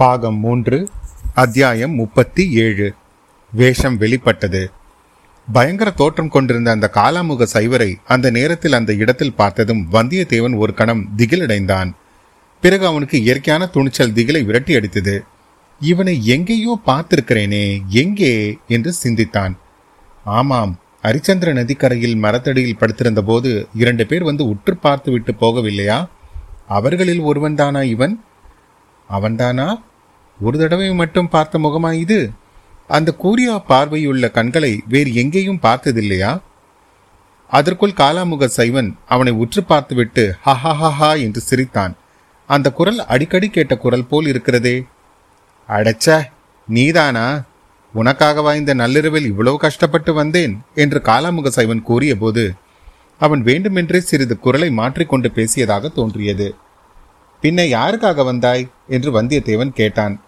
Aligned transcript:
பாகம் 0.00 0.38
மூன்று 0.38 0.88
அத்தியாயம் 1.34 1.90
முப்பத்தி 1.90 2.52
ஏழு. 2.52 2.94
வேஷம் 3.52 3.96
வெளிப்பட்டது. 3.96 4.70
பயங்கர 5.52 5.90
தோற்றம் 5.90 6.28
கொண்டிருந்த 6.28 6.70
அந்த 6.70 6.90
காலாமுக 6.94 7.46
சைவரை 7.52 7.94
அந்த 8.04 8.30
நேரத்தில் 8.30 8.72
அந்த 8.72 8.94
இடத்தில் 8.94 9.34
பார்த்ததும் 9.34 9.88
வந்தியத்தேவன் 9.92 10.56
ஒரு 10.56 10.74
கணம் 10.74 11.08
திகிலடைந்தான். 11.16 11.92
பிறகு 12.60 12.86
அவனுக்கு 12.86 13.20
இயற்கையான 13.20 13.66
துணிச்சல் 13.66 14.12
திகிலை 14.12 14.44
விரட்டி 14.44 14.74
அடித்தது. 14.74 15.20
இவனை 15.80 16.26
எங்கேயோ 16.26 16.78
பார்த்திருக்கிறேனே 16.86 17.86
எங்கே? 17.86 18.58
என்று 18.68 18.92
சிந்தித்தான். 18.92 19.58
ஆமாம் 20.24 20.78
ஹரிச்சந்திர 21.02 21.52
நதிக்கரையில் 21.52 22.16
மரத்தடியில் 22.16 22.78
படுத்திருந்த 22.78 23.22
போது 23.22 23.68
இரண்டு 23.74 24.06
பேர் 24.06 24.24
வந்து 24.24 24.48
உற்று 24.48 24.76
பார்த்து 24.76 25.12
விட்டு 25.12 25.32
போகவில்லையா? 25.32 26.08
அவர்களில் 26.68 27.22
ஒருவன்தானா 27.22 27.82
இவன்? 27.82 28.24
அவன்தானா? 29.10 29.88
ஒரு 30.40 30.58
தடவை 30.58 30.94
மட்டும் 30.94 31.28
பார்த்த 31.28 31.58
முகமா 31.58 31.92
இது? 31.92 32.30
அந்த 32.88 33.14
கூரியா 33.22 33.62
பார்வையுள்ள 33.68 34.30
கண்களை 34.30 34.82
வேறு 34.88 35.14
எங்கேயும் 35.14 35.58
பார்த்ததில்லையா? 35.62 36.40
அதற்குள் 37.48 37.90
காலாமுக 37.90 38.44
சைவன் 38.44 38.96
அவனை 39.06 39.32
உற்று 39.32 39.64
பார்த்துவிட்டு 39.64 40.34
ஹஹஹஹா 40.46 41.20
என்று 41.20 41.40
சிரித்தான். 41.40 41.96
அந்த 42.46 42.72
குரல் 42.72 43.06
அடிக்கடி 43.06 43.48
கேட்ட 43.48 43.76
குரல் 43.76 44.06
போல் 44.06 44.26
இருக்கிறதே. 44.26 44.84
அடச்ச 45.68 46.22
நீதானா? 46.68 47.42
உனக்காகவா 47.94 48.54
இந்த 48.54 48.74
நள்ளிரவில் 48.74 49.24
இவ்வளவு 49.24 49.58
கஷ்டப்பட்டு 49.58 50.12
வந்தேன் 50.12 50.62
என்று 50.74 51.02
காலாமுக 51.04 51.46
சைவன் 51.46 51.82
கூறியபோது 51.82 52.54
அவன் 53.18 53.42
வேண்டுமென்றே 53.42 54.00
சிறிது 54.00 54.38
குரலை 54.38 54.70
மாற்றிக்கொண்டு 54.70 55.30
பேசியதாக 55.34 55.92
தோன்றியது. 55.92 56.54
பின்ன 57.42 57.62
யாருக்காக 57.76 58.24
வந்தாய்? 58.24 58.68
என்று 58.88 59.22
வந்தியத்தேவன் 59.22 59.68
கேட்டான். 59.68 60.20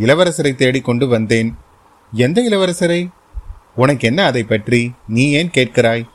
இளவரசரை 0.00 0.54
தேடிக் 0.54 0.84
கொண்டு 0.84 1.08
வந்தேன். 1.08 1.56
எந்த 2.12 2.42
இளவரசரை? 2.42 3.08
உனக்கு 3.74 4.08
என்ன 4.08 4.24
அதை 4.24 4.42
பற்றி? 4.42 4.92
நீ 5.08 5.30
ஏன் 5.30 5.50
கேட்கிறாய்? 5.54 6.06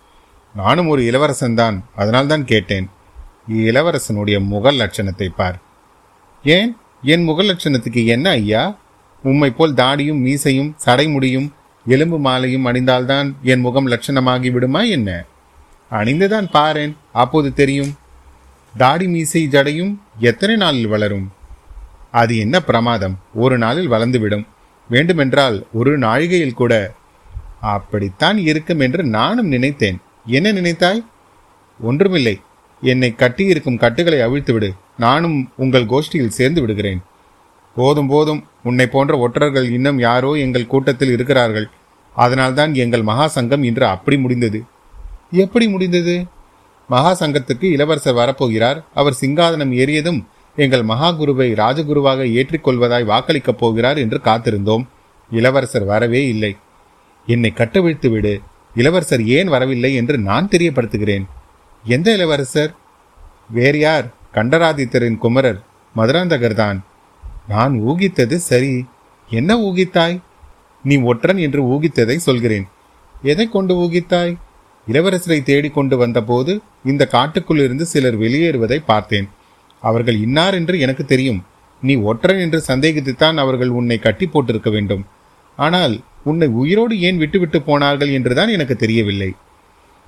நானும் 0.56 0.88
ஒரு 0.88 1.02
இளவரசன்தான் 1.02 1.82
அதனால்தான் 1.96 2.46
கேட்டேன். 2.46 2.90
இளவரசனுடைய 3.52 4.44
முகல் 4.44 4.76
லட்சணத்தை 4.76 5.28
பார். 5.28 5.60
ஏன்? 6.44 6.78
என் 7.02 7.24
முகல் 7.24 7.48
லட்சணத்துக்கு 7.48 8.06
என்ன 8.06 8.30
ஐயா? 8.30 8.78
உம்மை 9.24 9.52
போல் 9.52 9.74
தாடியும் 9.74 10.20
மீசையும் 10.20 10.76
சடைமுடியும் 10.86 11.52
எலும்பு 11.86 12.20
மாலையும் 12.20 12.66
அணிந்தால்தான் 12.66 13.34
என் 13.42 13.60
முகம் 13.60 13.88
லட்சணமாகி 13.88 14.52
விடுமா 14.52 14.82
என்ன? 14.82 15.24
அணிந்துதான் 15.92 16.48
பாரேன் 16.54 16.96
அப்போது 17.14 17.54
தெரியும். 17.54 17.96
தாடி 18.78 19.08
மீசை 19.08 19.48
ஜடையும் 19.52 19.98
எத்தனை 20.20 20.56
நாளில் 20.56 20.88
வளரும்? 20.88 21.32
அது 22.12 22.38
என்ன 22.38 22.62
பிரமாதம்? 22.62 23.20
ஒரு 23.34 23.58
நாளில் 23.58 23.92
வளர்ந்துவிடும். 23.92 24.48
வேண்டுமென்றால் 24.90 25.66
ஒரு 25.74 26.00
நாழிகையில் 26.00 26.54
கூட 26.54 26.94
அப்படித்தான் 27.62 28.38
இருக்கும் 28.38 28.80
என்று 28.80 29.04
நானும் 29.04 29.48
நினைத்தேன். 29.48 30.00
என்ன 30.26 30.54
நினைத்தாய்? 30.54 31.06
ஒன்றுமில்லை. 31.82 32.42
என்னை 32.82 33.16
கட்டியிருக்கும் 33.18 33.78
கட்டுகளை 33.78 34.20
அவிழ்த்துவிடு. 34.20 34.70
நானும் 34.98 35.52
உங்கள் 35.56 35.86
கோஷ்டியில் 35.86 36.28
சேர்ந்து 36.28 36.62
விடுகிறேன். 36.62 37.02
போதும் 37.76 38.08
போதும். 38.08 38.44
உன்னை 38.64 38.88
போன்ற 38.88 39.18
ஒற்றர்கள் 39.18 39.72
இன்னும் 39.72 40.00
யாரோ 40.00 40.34
எங்கள் 40.34 40.68
கூட்டத்தில் 40.68 41.12
இருக்கிறார்கள். 41.12 41.70
அதனால்தான் 42.16 42.74
எங்கள் 42.74 43.02
மகா 43.02 43.28
சங்கம் 43.28 43.64
இன்று 43.64 43.86
அப்படி 43.86 44.18
முடிந்தது. 44.18 44.64
எப்படி 45.32 45.68
முடிந்தது? 45.68 46.26
மகா 46.88 47.26
சங்கத்துக்கு 47.26 47.64
இளவரசர் 47.64 48.16
வரப்போகிறார். 48.16 48.84
அவர் 48.94 49.18
சிங்காதனம் 49.22 49.74
ஏறியதும் 49.74 50.26
எங்கள் 50.56 50.84
மகா 50.84 51.12
குருவை 51.12 51.54
ராஜகுருவாக 51.54 52.24
ஏற்றிக்கொள்வதாய் 52.24 53.06
வாக்களிக்கப் 53.06 53.58
போகிறார் 53.58 53.98
என்று 53.98 54.20
காத்திருந்தோம். 54.24 54.86
இளவரசர் 55.32 55.84
வரவே 55.84 56.28
இல்லை. 56.28 56.56
என்னை 57.26 57.54
கட்டவிழ்த்து 57.56 58.10
விடு. 58.10 58.42
இளவரசர் 58.76 59.26
ஏன் 59.26 59.48
வரவில்லை 59.48 59.96
என்று 59.96 60.18
நான் 60.18 60.48
தெரியப்படுத்துகிறேன். 60.48 61.26
எந்த 61.84 62.14
இளவரசர்? 62.14 62.76
வேறு 63.50 63.80
யார்? 63.80 64.14
கண்டராதித்தரின் 64.34 65.18
குமரர் 65.18 65.62
மதுராந்தகர்தான் 65.96 66.80
நான் 67.48 67.82
ஊகித்தது 67.82 68.36
சரி. 68.36 68.86
என்ன 69.30 69.58
ஊகித்தாய்? 69.58 70.22
நீ 70.84 70.98
ஒற்றன் 70.98 71.38
என்று 71.38 71.64
ஊகித்ததை 71.64 72.16
சொல்கிறேன். 72.16 72.68
எதை 73.24 73.50
கொண்டு 73.50 73.76
ஊகித்தாய்? 73.76 74.38
இளவரசரை 74.92 75.44
தேடிக் 75.44 75.74
கொண்டு 75.74 75.98
வந்தபோது 75.98 76.62
இந்த 76.86 77.08
காட்டுக்குள் 77.08 77.60
இருந்து 77.60 77.86
சிலர் 77.86 78.20
வெளியேறுவதை 78.20 78.82
பார்த்தேன். 78.86 79.30
அவர்கள் 79.82 80.18
இன்னார் 80.26 80.54
என்று 80.54 80.76
எனக்கு 80.80 81.06
தெரியும். 81.06 81.42
நீ 81.84 81.94
ஒற்றன் 82.10 82.40
என்று 82.40 82.60
சந்தேகித்துத்தான் 82.68 83.38
அவர்கள் 83.38 83.72
உன்னை 83.80 83.98
கட்டி 84.00 84.26
போட்டிருக்க 84.28 84.70
வேண்டும். 84.70 85.04
ஆனால் 85.58 85.96
உன்னை 86.24 86.48
உயிரோடு 86.62 86.96
ஏன் 87.00 87.18
விட்டுவிட்டு 87.18 87.60
போனார்கள் 87.62 88.12
என்றுதான் 88.12 88.50
எனக்கு 88.50 88.76
தெரியவில்லை. 88.76 89.30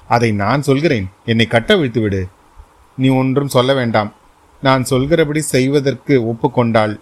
அதை 0.08 0.30
நான் 0.32 0.62
சொல்கிறேன். 0.62 1.08
என்னை 1.26 1.48
கட்ட 1.48 1.78
விடு 1.78 2.22
நீ 2.98 3.10
ஒன்றும் 3.22 3.48
சொல்ல 3.48 3.74
வேண்டாம். 3.74 4.12
நான் 4.64 4.84
சொல்கிறபடி 4.84 5.42
செய்வதற்கு 5.54 6.16
ஒப்புக்கொண்டாள். 6.32 6.94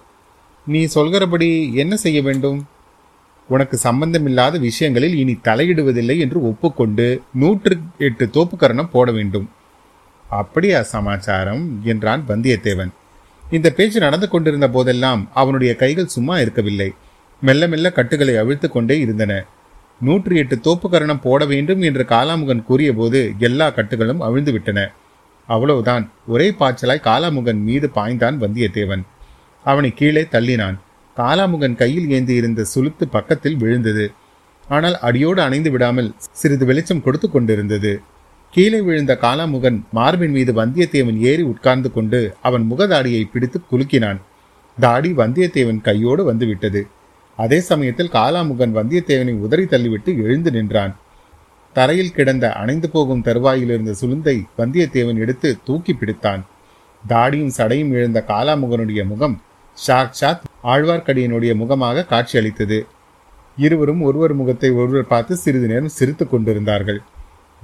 நீ 0.68 0.82
சொல்கிறபடி 0.86 1.50
என்ன 1.74 1.94
செய்ய 1.96 2.20
வேண்டும்? 2.22 2.60
உனக்கு 3.50 3.78
சம்பந்தமில்லாத 3.78 4.56
விஷயங்களில் 4.58 5.16
இனி 5.16 5.34
தலையிடுவதில்லை 5.44 6.16
என்று 6.18 6.40
ஒப்புக்கொண்டு 6.50 7.08
நூற்று 7.34 7.76
எட்டு 7.98 8.26
தோப்புக்கரணம் 8.34 8.92
போட 8.92 9.12
வேண்டும். 9.12 9.48
அப்படியா 10.40 10.82
சமாச்சாரம் 10.82 11.64
என்றான் 11.84 12.22
வந்தியத்தேவன். 12.28 12.92
இந்த 13.44 13.70
பேச்சு 13.70 14.00
நடந்து 14.00 14.28
கொண்டிருந்த 14.30 14.70
போதெல்லாம் 14.70 15.30
அவனுடைய 15.34 15.76
கைகள் 15.76 16.14
சும்மா 16.16 16.40
இருக்கவில்லை. 16.40 16.90
மெல்ல 17.42 17.68
மெல்ல 17.68 17.92
கட்டுகளை 17.92 18.36
அவிழ்த்து 18.38 18.68
கொண்டே 18.72 19.00
இருந்தன. 19.00 19.34
நூற்றி 20.02 20.36
எட்டு 20.38 20.56
தோப்புக்கரணம் 20.68 21.24
போட 21.24 21.46
வேண்டும் 21.46 21.82
என்று 21.82 22.04
காலாமுகன் 22.10 22.64
கூறியபோது 22.64 23.20
எல்லா 23.40 23.68
கட்டுகளும் 23.70 24.22
அவிழ்ந்து 24.28 24.52
விட்டன. 24.52 24.80
அவ்வளவுதான். 25.48 26.06
ஒரே 26.28 26.48
பாய்ச்சலாய் 26.60 27.06
காலாமுகன் 27.08 27.62
மீது 27.64 27.90
பாய்ந்தான் 27.96 28.38
வந்தியத்தேவன். 28.44 29.04
அவனை 29.66 29.92
கீழே 29.94 30.24
தள்ளினான். 30.32 30.78
காலாமுகன் 31.18 31.76
கையில் 31.76 32.10
ஏந்தி 32.10 32.34
இருந்த 32.34 32.66
சுளுத்து 32.76 33.06
பக்கத்தில் 33.12 33.58
விழுந்தது. 33.58 34.06
ஆனால் 34.68 34.98
அடியோடு 35.00 35.42
அணைந்து 35.42 35.72
விடாமல் 35.72 36.10
சிறிது 36.32 36.66
வெளிச்சம் 36.66 37.04
கொடுத்து 37.04 37.30
கொண்டிருந்தது. 37.30 37.94
கீழே 38.52 38.82
விழுந்த 38.82 39.18
காலாமுகன் 39.22 39.82
மார்பின் 39.92 40.32
மீது 40.32 40.54
வந்தியத்தேவன் 40.54 41.18
ஏறி 41.18 41.42
உட்கார்ந்து 41.42 41.92
கொண்டு 41.92 42.36
அவன் 42.42 42.68
முகதாடியை 42.72 43.24
பிடித்து 43.24 43.60
குலுக்கினான். 43.72 44.20
தாடி 44.80 45.12
வந்தியத்தேவன் 45.12 45.82
கையோடு 45.82 46.24
வந்துவிட்டது. 46.24 46.88
அதே 47.38 47.60
சமயத்தில் 47.60 48.10
காலாமுகன் 48.10 48.76
வந்தியத்தேவனை 48.78 49.34
உதறி 49.34 49.64
தள்ளிவிட்டு 49.64 50.24
எழுந்து 50.24 50.52
நின்றான். 50.52 50.96
தரையில் 51.74 52.12
கிடந்த 52.12 52.54
அணைந்து 52.54 52.90
போகும் 52.90 53.22
தருவாயில் 53.22 53.70
இருந்த 53.70 53.94
சுளுந்தை 54.02 54.44
வந்தியத்தேவன் 54.58 55.18
எடுத்து 55.18 55.58
தூக்கி 55.66 55.94
பிடித்தான். 55.94 56.42
தாடியும் 57.10 57.54
சடையும் 57.58 57.92
எழுந்த 57.92 58.24
காலாமுகனுடைய 58.28 59.06
முகம் 59.06 59.42
சாக்ஷாத் 59.88 60.44
ஆழ்வார்க்கடியினுடைய 60.64 61.56
முகமாக 61.56 62.06
காட்சியளித்தது. 62.06 62.86
இருவரும் 63.58 64.02
ஒருவர் 64.02 64.34
முகத்தை 64.34 64.72
ஒருவர் 64.72 65.08
பார்த்து 65.08 65.36
சிறிது 65.36 65.68
நேரம் 65.68 65.88
சிரித்துக் 65.88 66.32
கொண்டிருந்தார்கள். 66.32 67.02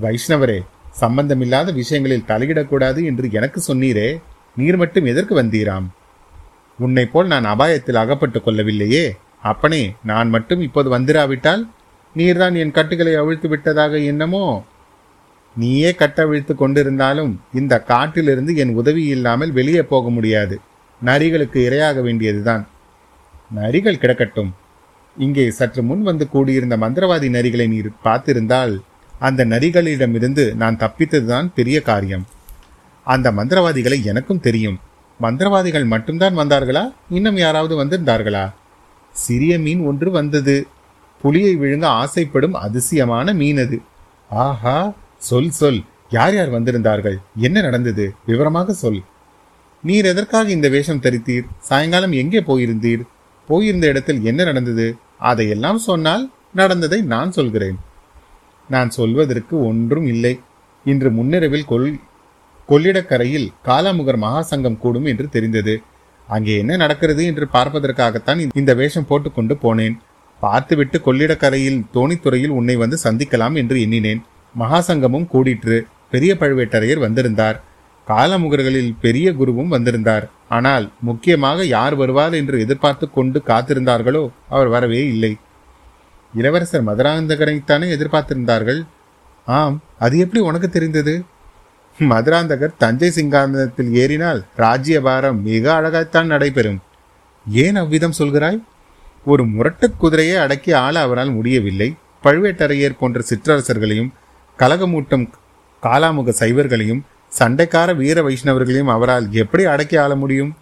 வைஷ்ணவரே 0.01 0.59
சம்பந்தமில்லாத 1.01 1.71
விஷயங்களில் 1.79 2.27
தலையிடக்கூடாது 2.27 2.99
என்று 3.03 3.25
எனக்கு 3.31 3.59
சொன்னீரே 3.67 4.09
நீர் 4.55 4.77
மட்டும் 4.77 5.05
எதற்கு 5.05 5.33
வந்தீராம்? 5.41 5.87
உன்னை 6.79 7.05
போல் 7.05 7.31
நான் 7.33 7.45
அபாயத்தில் 7.45 8.01
அகப்பட்டுக் 8.03 8.45
கொள்ளவில்லையே 8.45 9.05
அப்பனே 9.41 9.83
நான் 10.03 10.29
மட்டும் 10.29 10.61
இப்போது 10.61 10.87
வந்திராவிட்டால் 10.89 11.63
நீர்தான் 12.15 12.55
என் 12.55 12.75
கட்டுகளை 12.77 13.13
அவிழ்த்து 13.15 13.47
விட்டதாக 13.49 13.99
என்னமோ? 14.11 14.45
நீயே 15.55 15.91
கட்டவிழ்த்து 15.91 16.53
கொண்டிருந்தாலும் 16.53 17.31
இந்த 17.53 17.73
காட்டிலிருந்து 17.91 18.51
என் 18.55 18.73
உதவி 18.73 19.03
இல்லாமல் 19.05 19.51
வெளியே 19.51 19.83
போக 19.83 20.09
முடியாது. 20.09 20.55
நரிகளுக்கு 21.01 21.59
இரையாக 21.69 22.01
வேண்டியதுதான். 22.01 22.63
நரிகள் 23.55 24.01
கிடக்கட்டும். 24.01 24.51
இங்கே 25.17 25.45
சற்று 25.51 25.81
முன் 25.83 26.03
வந்து 26.03 26.25
கூடியிருந்த 26.29 26.75
மந்திரவாதி 26.77 27.27
நரிகளை 27.29 27.67
நீர் 27.67 27.89
பார்த்திருந்தால் 28.03 28.75
அந்த 29.19 29.45
நரிகளிடமிருந்து 29.45 30.53
நான் 30.53 30.77
தப்பித்ததுதான் 30.77 31.51
பெரிய 31.55 31.81
காரியம். 31.81 32.25
அந்த 33.03 33.31
மந்திரவாதிகளை 33.31 34.03
எனக்கும் 34.03 34.39
தெரியும். 34.39 34.79
மந்திரவாதிகள் 35.21 35.85
மட்டும்தான் 35.85 36.37
வந்தார்களா? 36.37 36.93
இன்னும் 37.09 37.37
யாராவது 37.37 37.85
வந்திருந்தார்களா? 37.85 38.53
சிறிய 39.11 39.59
மீன் 39.59 39.79
ஒன்று 39.79 40.11
வந்தது. 40.11 40.67
புலியை 41.21 41.57
விழுங்க 41.57 41.85
ஆசைப்படும் 41.85 42.53
அதிசயமான 42.53 43.33
மீன் 43.33 43.57
அது. 43.57 43.81
ஆஹா 44.29 44.93
சொல் 45.17 45.49
சொல். 45.49 45.83
யார் 46.09 46.35
யார் 46.35 46.51
வந்திருந்தார்கள்? 46.51 47.15
என்ன 47.35 47.61
நடந்தது? 47.61 48.13
விவரமாக 48.25 48.73
சொல். 48.73 49.01
நீர் 49.83 50.05
எதற்காக 50.05 50.49
இந்த 50.49 50.69
வேஷம் 50.69 51.01
தரித்தீர்? 51.01 51.45
சாயங்காலம் 51.59 52.11
எங்கே 52.11 52.39
போயிருந்தீர்? 52.39 53.01
போயிருந்த 53.47 53.87
இடத்தில் 53.87 54.23
என்ன 54.23 54.43
நடந்தது? 54.43 54.95
அதையெல்லாம் 55.19 55.77
சொன்னால் 55.77 56.31
நடந்ததை 56.53 57.01
நான் 57.01 57.31
சொல்கிறேன். 57.31 57.77
நான் 58.69 58.89
சொல்வதற்கு 58.97 59.55
ஒன்றும் 59.69 60.07
இல்லை. 60.13 60.33
இன்று 60.85 61.09
முன்னிரவில் 61.17 61.69
கொல் 61.71 61.87
கொள்ளிடக்கரையில் 62.69 63.47
காலாமுகர் 63.67 64.19
மகாசங்கம் 64.23 64.81
கூடும் 64.83 65.07
என்று 65.11 65.25
தெரிந்தது. 65.35 65.75
அங்கே 66.27 66.53
என்ன 66.57 66.77
நடக்கிறது 66.83 67.23
என்று 67.25 67.45
பார்ப்பதற்காகத்தான் 67.53 68.39
இந்த 68.61 68.71
வேஷம் 68.79 69.07
போட்டுக்கொண்டு 69.09 69.55
போனேன். 69.63 69.95
பார்த்துவிட்டு 70.41 70.97
கொள்ளிடக்கரையில் 71.05 71.79
தோணித்துறையில் 71.93 72.55
உன்னை 72.57 72.75
வந்து 72.75 72.97
சந்திக்கலாம் 73.03 73.55
என்று 73.61 73.77
எண்ணினேன். 73.85 74.21
மகாசங்கமும் 74.55 75.29
கூடிற்று. 75.33 75.77
பெரிய 76.09 76.33
பழுவேட்டரையர் 76.41 77.03
வந்திருந்தார். 77.05 77.57
காலமுகர்களில் 78.07 78.91
பெரிய 79.01 79.27
குருவும் 79.39 79.73
வந்திருந்தார். 79.75 80.25
ஆனால் 80.57 80.85
முக்கியமாக 81.07 81.65
யார் 81.65 81.95
வருவார் 81.95 82.35
என்று 82.41 82.57
எதிர்பார்த்து 82.65 83.05
கொண்டு 83.09 83.39
காத்திருந்தார்களோ 83.47 84.23
அவர் 84.55 84.69
வரவே 84.75 85.01
இல்லை. 85.13 85.31
இளவரசர் 86.33 86.87
மதுராந்தகரைத்தானே 86.87 87.87
எதிர்பார்த்திருந்தார்கள்? 87.95 88.87
ஆம் 89.45 89.81
அது 89.99 90.17
எப்படி 90.17 90.43
உனக்கு 90.43 90.69
தெரிந்தது? 90.69 91.23
மதுராந்தகர் 91.99 92.77
தஞ்சை 92.77 93.11
சிங்காந்தத்தில் 93.15 93.91
ஏறினால் 93.91 94.45
ராஜ்யபாரம் 94.55 95.41
மிக 95.41 95.81
அழகாய்த்தான் 95.81 96.25
நடைபெறும். 96.25 96.81
ஏன் 97.47 97.75
அவ்விதம் 97.75 98.13
சொல்கிறாய்? 98.19 98.63
ஒரு 99.25 99.45
முரட்டு 99.45 99.91
குதிரையை 99.91 100.37
அடக்கி 100.37 100.73
ஆள 100.73 100.99
அவரால் 100.99 101.31
முடியவில்லை. 101.31 101.95
பழுவேட்டரையர் 102.23 102.97
போன்ற 102.99 103.21
சிற்றரசர்களையும் 103.29 104.09
கலகமூட்டும் 104.59 105.29
காலாமுக 105.83 106.33
சைவர்களையும் 106.39 107.01
சண்டைக்கார 107.39 107.95
வீர 107.95 108.21
வைஷ்ணவர்களையும் 108.21 108.85
அவரால் 108.85 109.31
எப்படி 109.31 109.63
அடக்கி 109.63 109.97
ஆள 109.97 110.15
முடியும்? 110.15 110.55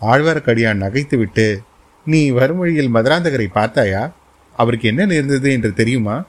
ஆழ்வார்க்கடியான் 0.00 0.82
நகைத்துவிட்டு 0.82 1.58
நீ 2.04 2.30
வறுமொழியில் 2.30 2.94
மதுராந்தகரை 2.94 3.46
பார்த்தாயா? 3.46 4.12
அவருக்கு 4.56 4.88
என்ன 4.88 5.06
நேர்ந்தது 5.06 5.52
என்று 5.52 5.72
தெரியுமா? 5.72 6.24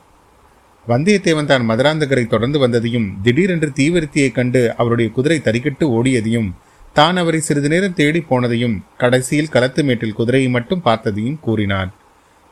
வந்தியத்தேவன் 0.88 1.46
தான் 1.46 1.70
மதுராந்தகரை 1.70 2.28
தொடர்ந்து 2.28 2.68
வந்ததையும் 2.68 3.14
திடீரென்று 3.24 3.72
தீவிரத்தியைக் 3.76 4.32
கண்டு 4.32 4.76
அவருடைய 4.78 5.12
குதிரை 5.12 5.42
தறிக்கட்டு 5.44 5.80
ஓடியதையும் 5.80 6.52
தான் 6.94 7.18
அவரை 7.18 7.40
சிறிது 7.40 7.70
நேரம் 7.70 7.94
தேடி 7.94 8.24
போனதையும் 8.30 8.82
கடைசியில் 8.98 9.50
களத்து 9.50 9.84
மேட்டில் 9.84 10.14
குதிரையை 10.14 10.50
மட்டும் 10.50 10.82
பார்த்ததையும் 10.86 11.40
கூறினான். 11.40 11.94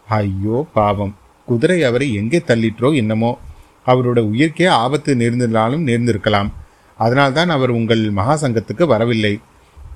ஐயோ 0.07 0.67
பாவம். 0.73 1.15
குதிரை 1.45 1.83
அவரை 1.83 2.13
எங்கே 2.13 2.43
தள்ளிற்றோ 2.47 2.95
என்னமோ. 2.95 3.39
அவருடைய 3.85 4.29
உயிர்க்கே 4.29 4.67
ஆபத்து 4.67 5.15
நேர்ந்திருந்தாலும் 5.15 5.87
நேர்ந்திருக்கலாம். 5.87 6.51
அதனால்தான் 6.97 7.49
அவர் 7.49 7.69
உங்கள் 7.69 8.09
மகா 8.09 8.47
சங்கத்துக்கு 8.47 8.85
வரவில்லை. 8.85 9.39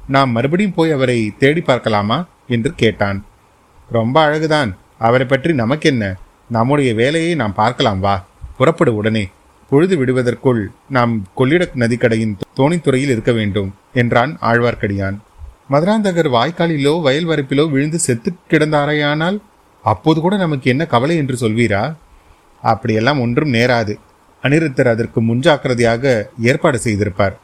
நாம் 0.08 0.32
மறுபடியும் 0.32 0.74
போய் 0.74 0.92
அவரை 0.92 1.34
தேடி 1.38 1.62
பார்க்கலாமா? 1.62 2.28
என்று 2.48 2.74
கேட்டான். 2.74 3.26
ரொம்ப 3.90 4.26
அழகுதான். 4.26 4.78
அவரை 5.00 5.26
பற்றி 5.28 5.54
நமக்கென்ன? 5.54 6.18
நம்முடைய 6.50 6.94
வேலையை 6.94 7.36
நாம் 7.36 7.54
பார்க்கலாம் 7.54 8.00
வா. 8.00 8.26
புறப்படு 8.58 8.96
உடனே. 8.96 9.30
பொழுது 9.70 9.98
விடுவதற்குள் 9.98 10.72
நாம் 10.90 11.28
கொள்ளிட 11.36 11.70
நதிக்கடையின் 11.76 12.38
தோணித்துறையில் 12.56 13.14
இருக்க 13.14 13.32
வேண்டும் 13.32 13.74
என்றான் 13.94 14.38
ஆழ்வார்க்கடியான். 14.42 15.18
மதுராந்தகர் 15.70 16.30
வாய்க்காலிலோ 16.32 17.02
வயல் 17.02 17.28
வரப்பிலோ 17.28 17.70
விழுந்து 17.70 18.00
செத்து 18.00 18.34
கிடந்தாரையானால் 18.50 19.38
அப்போது 19.84 20.22
கூட 20.22 20.36
நமக்கு 20.38 20.70
என்ன 20.70 20.86
கவலை 20.86 21.18
என்று 21.18 21.36
சொல்வீரா? 21.48 21.96
அப்படியெல்லாம் 22.62 23.20
ஒன்றும் 23.20 23.54
நேராது. 23.54 23.94
அனிருத்தர் 24.44 24.88
அதற்கு 24.88 25.22
முன்ஜாக்கிரதையாக 25.22 26.24
ஏற்பாடு 26.40 26.80
செய்திருப்பார். 26.84 27.36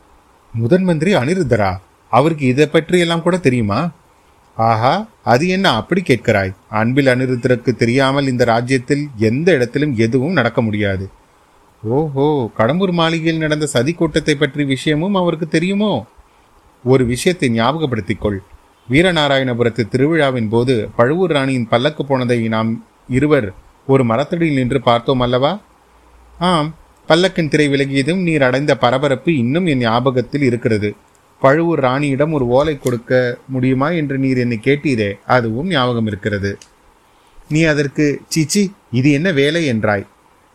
முதன் 0.53 0.83
மந்திரி 0.83 1.15
அனிருத்தரா 1.15 1.71
அவருக்கு 2.09 2.45
இதை 2.45 2.65
பற்றியெல்லாம் 2.65 3.21
கூட 3.21 3.38
தெரியுமா? 3.38 3.89
ஆஹா 4.57 4.94
அது 5.23 5.47
என்ன 5.47 5.67
அப்படி 5.71 6.01
கேட்கிறாய்? 6.01 6.51
அன்பில் 6.79 7.07
அனிருத்தருக்கு 7.07 7.71
தெரியாமல் 7.75 8.27
இந்த 8.27 8.44
ராஜ்யத்தில் 8.44 9.03
எந்த 9.29 9.47
இடத்திலும் 9.51 9.94
எதுவும் 9.95 10.38
நடக்க 10.39 10.61
முடியாது. 10.61 11.05
ஓஹோ 11.83 12.27
கடம்பூர் 12.57 12.91
மாளிகையில் 12.91 13.38
நடந்த 13.38 13.65
சதி 13.65 13.94
கூட்டத்தை 13.94 14.35
பற்றி 14.35 14.63
விஷயமும் 14.65 15.15
அவருக்கு 15.15 15.47
தெரியுமோ? 15.47 15.94
ஒரு 16.83 17.03
விஷயத்தை 17.05 17.50
ஞாபகப்படுத்திக் 17.50 18.21
கொள் 18.21 18.39
வீரநாராயணபுரத்து 18.89 19.83
திருவிழாவின் 19.91 20.50
போது 20.50 20.73
பழுவூர் 20.95 21.31
ராணியின் 21.31 21.67
பல்லக்கு 21.67 22.03
போனதை 22.05 22.39
நாம் 22.47 22.71
இருவர் 23.09 23.47
ஒரு 23.88 24.03
மரத்தடியில் 24.03 24.59
நின்று 24.59 24.79
பார்த்தோம் 24.81 25.19
அல்லவா? 25.19 25.51
ஆம் 26.39 26.69
பல்லக்கின் 27.09 27.51
திரை 27.53 27.67
விலகியதும் 27.67 28.21
நீர் 28.27 28.45
அடைந்த 28.47 28.73
பரபரப்பு 28.77 29.31
இன்னும் 29.38 29.65
என் 29.65 29.77
ஞாபகத்தில் 29.77 30.41
இருக்கிறது. 30.41 30.89
பழுவூர் 31.43 31.81
ராணியிடம் 31.83 32.31
ஒரு 32.31 32.45
ஓலை 32.57 32.77
கொடுக்க 32.77 33.11
முடியுமா 33.47 33.87
என்று 33.89 34.17
நீர் 34.17 34.37
என்னை 34.37 34.57
கேட்டீரே 34.61 35.09
அதுவும் 35.35 35.67
ஞாபகம் 35.67 36.07
இருக்கிறது. 36.07 36.51
நீ 37.49 37.61
அதற்கு 37.63 38.05
சீச்சி 38.27 38.61
இது 38.91 39.09
என்ன 39.11 39.31
வேலை? 39.31 39.61
என்றாய். 39.73 40.05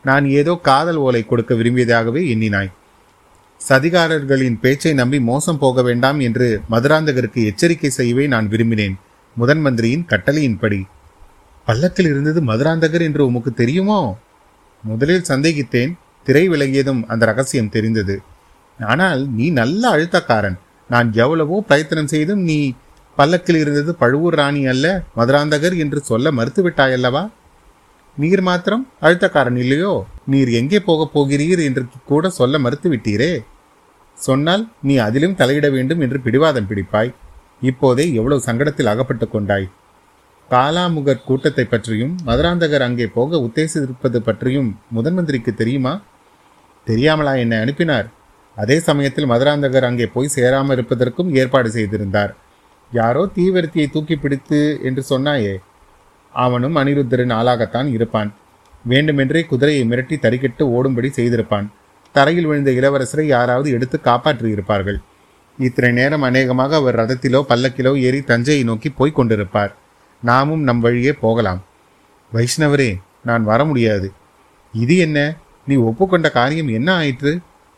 நான் 0.05 0.25
ஏதோ 0.39 0.53
காதல் 0.61 0.95
ஓலை 0.95 1.21
கொடுக்க 1.25 1.55
விரும்பியதாகவே 1.55 2.21
எண்ணினாய். 2.33 2.71
சதிகாரர்களின் 3.61 4.57
பேச்சை 4.61 4.93
நம்பி 4.93 5.19
மோசம் 5.19 5.57
போக 5.57 5.81
வேண்டாம் 5.81 6.19
என்று 6.19 6.47
மதுராந்தகருக்கு 6.71 7.41
எச்சரிக்கை 7.45 7.89
செய்யவே 7.89 8.25
நான் 8.27 8.47
விரும்பினேன் 8.47 8.95
முதன் 9.35 9.61
மந்திரியின் 9.61 10.05
கட்டளையின்படி. 10.09 10.79
பல்லக்கில் 11.67 12.05
இருந்தது 12.05 12.41
மதுராந்தகர் 12.41 13.05
என்று 13.07 13.23
உமக்கு 13.25 13.53
தெரியுமோ? 13.53 13.99
முதலில் 14.83 15.29
சந்தேகித்தேன் 15.29 15.93
திரை 16.27 16.43
விலகியதும் 16.49 17.01
அந்த 17.05 17.23
ரகசியம் 17.25 17.69
தெரிந்தது. 17.69 18.15
ஆனால் 18.79 19.21
நீ 19.37 19.45
நல்ல 19.59 19.83
அழுத்தக்காரன் 19.95 20.57
நான் 20.89 21.13
எவ்வளவோ 21.13 21.63
பிரயத்தனம் 21.67 22.07
செய்தும் 22.07 22.43
நீ 22.43 22.73
பல்லக்கில் 23.17 23.55
இருந்தது 23.55 23.95
பழுவூர் 23.95 24.33
ராணி 24.33 24.61
அல்ல 24.65 24.85
மதுராந்தகர் 25.15 25.75
என்று 25.77 25.99
சொல்ல 26.01 26.31
மறுத்துவிட்டாயல்லவா? 26.31 27.23
நீர் 28.17 28.41
மாத்திரம் 28.41 28.83
அழுத்தக்காரன் 29.01 29.55
இல்லையோ? 29.55 30.05
நீர் 30.25 30.49
எங்கே 30.49 30.79
போகப் 30.79 31.13
போகிறீர் 31.13 31.61
என்று 31.65 31.83
கூட 32.05 32.29
சொல்ல 32.29 32.59
மறுத்துவிட்டீரே? 32.59 33.31
சொன்னால் 34.17 34.63
நீ 34.81 34.97
அதிலும் 34.97 35.35
தலையிட 35.35 35.71
வேண்டும் 35.71 35.99
என்று 35.99 36.19
பிடிவாதம் 36.19 36.69
பிடிப்பாய். 36.69 37.11
இப்போதே 37.61 38.05
எவ்வளவு 38.13 38.41
சங்கடத்தில் 38.45 38.91
அகப்பட்டு 38.93 39.27
கொண்டாய். 39.29 39.67
காலாமுகர் 40.51 41.25
கூட்டத்தை 41.25 41.65
பற்றியும் 41.65 42.13
மதுராந்தகர் 42.25 42.85
அங்கே 42.87 43.07
போக 43.07 43.37
உத்தேசித்திருப்பது 43.37 44.19
பற்றியும் 44.19 44.69
முதன் 44.89 45.13
மந்திரிக்கு 45.13 45.53
தெரியுமா? 45.53 46.01
தெரியாமலா 46.87 47.33
என்னை 47.37 47.57
அனுப்பினார்? 47.57 48.07
அதே 48.61 48.77
சமயத்தில் 48.79 49.29
மதுராந்தகர் 49.31 49.87
அங்கே 49.89 50.07
போய் 50.13 50.33
சேராமல் 50.35 50.75
இருப்பதற்கும் 50.75 51.33
ஏற்பாடு 51.35 51.69
செய்திருந்தார். 51.71 52.31
யாரோ 52.91 53.23
தீவிரத்தியை 53.35 53.87
தூக்கி 53.91 54.15
பிடித்து 54.15 54.59
என்று 54.83 55.01
சொன்னாயே. 55.09 55.55
அவனும் 56.33 56.75
அனிருத்தரின் 56.75 57.33
ஆளாகத்தான் 57.39 57.89
இருப்பான். 57.91 58.29
வேண்டுமென்றே 58.85 59.41
குதிரையை 59.43 59.83
மிரட்டி 59.89 60.15
தறிக்கிட்டு 60.25 60.63
ஓடும்படி 60.77 61.09
செய்திருப்பான். 61.15 61.67
தரையில் 62.15 62.45
விழுந்த 62.45 62.71
இளவரசரை 62.71 63.25
யாராவது 63.35 63.69
எடுத்து 63.71 63.97
காப்பாற்றியிருப்பார்கள். 64.03 64.99
இத்தனை 65.57 65.91
நேரம் 65.91 66.21
அநேகமாக 66.21 66.75
அவர் 66.75 66.97
ரதத்திலோ 66.99 67.39
பல்லக்கிலோ 67.49 67.91
ஏறி 67.99 68.21
தஞ்சையை 68.21 68.63
நோக்கி 68.63 68.89
போய்க் 68.89 69.17
கொண்டிருப்பார். 69.19 69.71
நாமும் 70.23 70.63
நம் 70.63 70.79
வழியே 70.79 71.13
போகலாம். 71.13 71.61
வைஷ்ணவரே 72.31 72.91
நான் 73.23 73.43
வர 73.43 73.61
முடியாது. 73.65 74.07
இது 74.73 74.95
என்ன? 74.97 75.19
நீ 75.67 75.75
ஒப்புக்கொண்ட 75.89 76.27
காரியம் 76.29 76.71
என்ன 76.77 76.89
ஆயிற்று? 76.93 77.33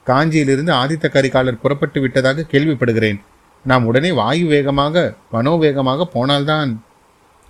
காஞ்சியிலிருந்து 0.08 0.72
ஆதித்த 0.74 1.08
கரிகாலர் 1.14 1.62
புறப்பட்டு 1.62 2.02
விட்டதாக 2.02 2.46
கேள்விப்படுகிறேன். 2.52 3.20
நாம் 3.66 3.86
உடனே 3.86 4.12
வாயு 4.12 4.46
வேகமாக 4.46 5.14
மனோவேகமாக 5.32 6.08
போனால்தான் 6.14 6.84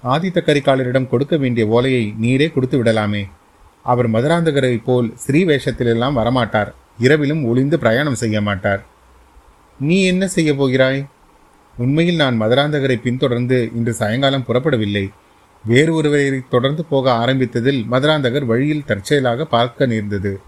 ஆதித்த 0.03 0.39
கரிகாலரிடம் 0.45 1.07
கொடுக்க 1.07 1.37
வேண்டிய 1.37 1.67
ஓலையை 1.67 2.13
நீரே 2.21 2.53
கொடுத்து 2.53 2.83
விடலாமே. 2.83 3.23
அவர் 3.83 4.09
மதுராந்தகரை 4.09 4.81
போல் 4.83 5.13
ஸ்ரீ 5.15 5.45
வேஷத்திலெல்லாம் 5.45 6.17
வரமாட்டார். 6.17 6.71
இரவிலும் 6.97 7.43
ஒளிந்து 7.45 7.79
பிரயாணம் 7.79 8.15
செய்ய 8.15 8.41
மாட்டார். 8.41 8.81
நீ 9.79 10.03
என்ன 10.05 10.27
செய்ய 10.27 10.55
போகிறாய்? 10.55 11.05
உண்மையில் 11.77 12.15
நான் 12.15 12.41
மதுராந்தகரை 12.41 12.95
பின்தொடர்ந்து 12.95 13.69
இன்று 13.75 13.93
சாயங்காலம் 13.93 14.45
புறப்படவில்லை. 14.47 15.05
வேறு 15.65 15.93
ஒருவரை 15.93 16.41
தொடர்ந்து 16.49 16.85
போக 16.85 17.11
ஆரம்பித்ததில் 17.11 17.81
மதுராந்தகர் 17.91 18.45
வழியில் 18.45 18.85
தற்செயலாக 18.85 19.45
பார்க்க 19.45 19.85
நேர்ந்தது. 19.85 20.41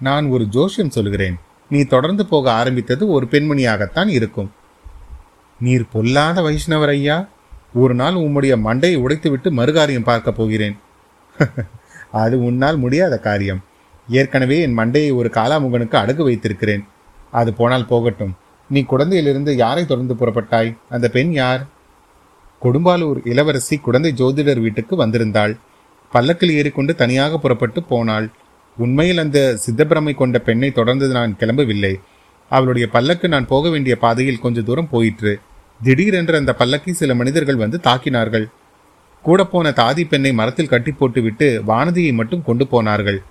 நான் 0.00 0.26
ஒரு 0.26 0.46
ஜோஷியம் 0.50 0.88
சொல்கிறேன் 0.88 1.38
நீ 1.70 1.82
தொடர்ந்து 1.82 2.26
போக 2.26 2.52
ஆரம்பித்தது 2.52 3.08
ஒரு 3.08 3.26
பெண்மணியாகத்தான் 3.30 4.08
இருக்கும். 4.08 4.52
நீர் 5.60 5.88
பொல்லாத 5.92 6.40
வைஷ்ணவர் 6.42 6.88
ஐயா. 6.88 7.28
ஒரு 7.74 7.94
நாள் 7.94 8.12
உம்முடைய 8.12 8.56
மண்டையை 8.64 8.98
உடைத்துவிட்டு 8.98 9.50
மறுகாரியம் 9.50 10.02
பார்க்க 10.02 10.32
போகிறேன். 10.32 10.78
அது 12.12 12.44
உன்னால் 12.44 12.78
முடியாத 12.78 13.18
காரியம். 13.18 13.64
ஏற்கனவே 14.08 14.60
என் 14.60 14.78
மண்டையை 14.78 15.14
ஒரு 15.14 15.30
காலாமுகனுக்கு 15.32 15.96
அடகு 15.96 16.22
வைத்திருக்கிறேன். 16.22 16.84
அது 17.30 17.54
போனால் 17.54 17.86
போகட்டும். 17.86 18.36
நீ 18.70 18.84
குழந்தையிலிருந்து 18.90 19.54
யாரை 19.54 19.86
தொடர்ந்து 19.86 20.14
புறப்பட்டாய்? 20.14 20.76
அந்த 20.88 21.08
பெண் 21.08 21.32
யார்? 21.32 21.66
கொடும்பாலூர் 22.62 23.28
இளவரசி 23.28 23.76
குழந்தை 23.76 24.14
ஜோதிடர் 24.16 24.60
வீட்டுக்கு 24.60 25.06
வந்திருந்தாள். 25.06 25.58
பல்லக்கில் 26.12 26.50
ஏறிக்கொண்டு 26.50 26.94
தனியாக 26.94 27.38
புறப்பட்டு 27.38 27.82
போனாள். 27.82 28.30
உண்மையில் 28.76 29.18
அந்த 29.18 29.58
சித்தப்பிரமை 29.66 30.14
கொண்ட 30.14 30.38
பெண்ணை 30.38 30.70
தொடர்ந்து 30.70 31.06
நான் 31.08 31.36
கிளம்பவில்லை. 31.36 31.94
அவளுடைய 32.48 32.88
பல்லக்கு 32.88 33.28
நான் 33.28 33.46
போக 33.46 33.70
வேண்டிய 33.70 33.96
பாதையில் 33.96 34.38
கொஞ்ச 34.38 34.62
தூரம் 34.62 34.90
போயிற்று. 34.90 35.40
திடீரென்று 35.82 36.36
அந்த 36.36 36.54
பல்லக்கை 36.58 36.90
சில 36.90 37.14
மனிதர்கள் 37.14 37.56
வந்து 37.56 37.78
தாக்கினார்கள். 37.82 38.46
கூட 39.22 39.44
போன 39.44 39.70
தாதி 39.70 40.04
பெண்ணை 40.08 40.32
மரத்தில் 40.32 40.68
கட்டி 40.68 40.92
போட்டுவிட்டு 40.92 41.62
வானதியை 41.66 42.12
மட்டும் 42.12 42.42
கொண்டு 42.42 42.66
போனார்கள். 42.66 43.22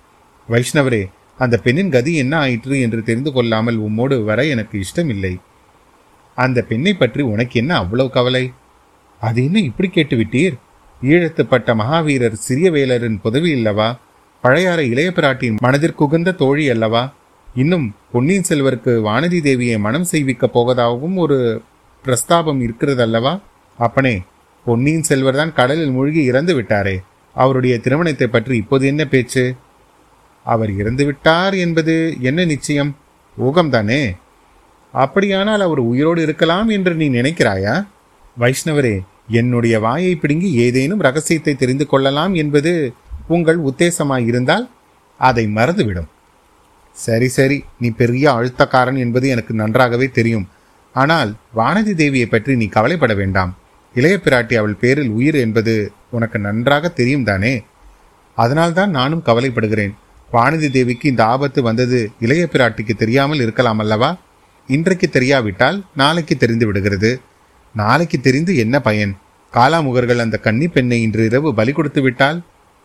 வைஷ்ணவரே 0.48 1.02
அந்த 1.38 1.56
பெண்ணின் 1.56 1.90
கதி 1.90 2.14
என்ன 2.14 2.38
ஆயிற்று 2.38 2.80
என்று 2.80 3.02
தெரிந்து 3.02 3.32
கொள்ளாமல் 3.32 3.78
உம்மோடு 3.80 4.24
வர 4.24 4.44
எனக்கு 4.44 4.78
இஷ்டமில்லை. 4.78 5.38
அந்த 6.34 6.62
பெண்ணை 6.62 6.94
பற்றி 6.94 7.22
உனக்கு 7.22 7.60
என்ன 7.60 7.76
அவ்வளவு 7.76 8.10
கவலை? 8.10 8.52
அது 9.20 9.44
என்ன 9.44 9.58
இப்படி 9.60 9.88
கேட்டுவிட்டீர்? 9.88 10.56
ஈழத்துப்பட்ட 11.02 11.74
மகாவீரர் 11.74 12.32
சிறிய 12.32 12.70
வேலரின் 12.70 13.20
புதவி 13.22 13.50
இல்லவா? 13.54 13.88
பழையாறை 14.46 14.90
இளைய 14.90 15.10
பிராட்டியின் 15.10 15.56
மனதிற்குகந்த 15.62 16.32
தோழி 16.32 16.70
அல்லவா? 16.70 17.12
இன்னும் 17.54 17.94
பொன்னியின் 18.12 18.44
செல்வருக்கு 18.48 18.92
வானதி 19.06 19.38
தேவியை 19.46 19.78
மனம் 19.78 20.06
செய்விக்கப் 20.12 20.52
போவதாகவும் 20.54 21.14
ஒரு 21.14 21.62
பிரஸ்தாபம் 22.04 22.60
இருக்கிறது 22.60 23.02
அல்லவா 23.02 23.32
அப்பனே 23.78 24.22
பொன்னியின் 24.66 25.02
செல்வர் 25.02 25.34
தான் 25.34 25.52
கடலில் 25.52 25.90
மூழ்கி 25.90 26.22
இறந்து 26.24 26.60
விட்டாரே. 26.60 26.94
அவருடைய 27.34 27.78
திருமணத்தை 27.78 28.26
பற்றி 28.26 28.56
இப்போது 28.56 28.86
என்ன 28.86 29.04
பேச்சு? 29.04 29.44
அவர் 30.44 30.72
இறந்து 30.74 31.04
விட்டார் 31.04 31.54
என்பது 31.54 32.16
என்ன 32.20 32.44
நிச்சயம்? 32.44 32.96
ஊகம்தானே? 33.38 34.16
அப்படியானால் 34.92 35.60
அவர் 35.60 35.78
உயிரோடு 35.78 36.22
இருக்கலாம் 36.22 36.68
என்று 36.68 36.94
நீ 36.94 37.08
நினைக்கிறாயா? 37.08 37.86
வைஷ்ணவரே 38.38 38.96
என்னுடைய 39.30 39.80
வாயை 39.80 40.14
பிடுங்கி 40.14 40.52
ஏதேனும் 40.52 41.00
ரகசியத்தை 41.00 41.54
தெரிந்து 41.54 41.86
கொள்ளலாம் 41.86 42.34
என்பது 42.34 42.94
உங்கள் 43.26 43.58
உத்தேசமாயிருந்தால் 43.58 44.68
அதை 45.18 45.46
மறந்துவிடும். 45.46 46.08
சரி 46.92 47.28
சரி 47.28 47.64
நீ 47.80 47.88
பெரிய 47.90 48.32
அழுத்தக்காரன் 48.32 48.98
என்பது 48.98 49.28
எனக்கு 49.28 49.54
நன்றாகவே 49.54 50.08
தெரியும். 50.08 50.48
ஆனால் 50.92 51.34
வானதி 51.56 51.92
தேவியை 52.02 52.26
பற்றி 52.26 52.56
நீ 52.56 52.66
கவலைப்பட 52.66 53.14
வேண்டாம். 53.14 53.56
இளைய 53.94 54.20
பிராட்டி 54.24 54.54
அவள் 54.54 54.74
பேரில் 54.74 55.08
உயிர் 55.08 55.34
என்பது 55.34 55.92
உனக்கு 56.10 56.38
நன்றாக 56.38 56.88
தெரியும் 56.88 57.24
தானே? 57.24 57.64
அதனால்தான் 58.34 58.90
நானும் 58.90 59.22
கவலைப்படுகிறேன். 59.24 59.94
வானதி 60.32 60.70
தேவிக்கு 60.70 61.08
இந்த 61.08 61.24
ஆபத்து 61.24 61.62
வந்தது 61.62 62.10
இளைய 62.20 62.48
பிராட்டிக்கு 62.52 62.94
தெரியாமல் 62.96 63.40
இருக்கலாம் 63.40 63.78
அல்லவா? 63.78 64.16
இன்றைக்கு 64.68 65.08
தெரியாவிட்டால் 65.12 65.82
நாளைக்கு 65.94 66.36
தெரிந்து 66.36 66.66
விடுகிறது. 66.66 67.20
நாளைக்கு 67.74 68.20
தெரிந்து 68.20 68.56
என்ன 68.56 68.80
பயன்? 68.80 69.16
காலாமுகர்கள் 69.52 70.18
அந்த 70.18 70.36
கன்னி 70.38 70.68
பெண்ணை 70.68 71.02
இன்று 71.02 71.24
இரவு 71.24 71.54
பலி 71.54 71.72
கொடுத்து 71.72 72.00
விட்டால் 72.00 72.42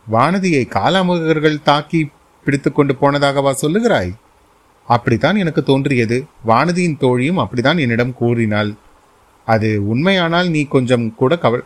வானதியை 0.07 0.63
காலாமுகர்கள் 0.75 1.63
தாக்கி 1.63 2.01
பிடித்து 2.45 2.69
கொண்டு 2.71 2.93
போனதாகவா 3.01 3.51
சொல்லுகிறாய்? 3.63 4.11
அப்படித்தான் 4.87 5.35
எனக்கு 5.35 5.61
தோன்றியது. 5.63 6.17
வானதியின் 6.45 6.97
தோழியும் 7.03 7.41
அப்படித்தான் 7.43 7.77
என்னிடம் 7.77 8.13
கூறினாள். 8.13 8.71
அது 9.47 9.69
உண்மையானால் 9.91 10.49
நீ 10.49 10.63
கொஞ்சம் 10.75 11.05
கூட 11.15 11.35
கவ 11.35 11.61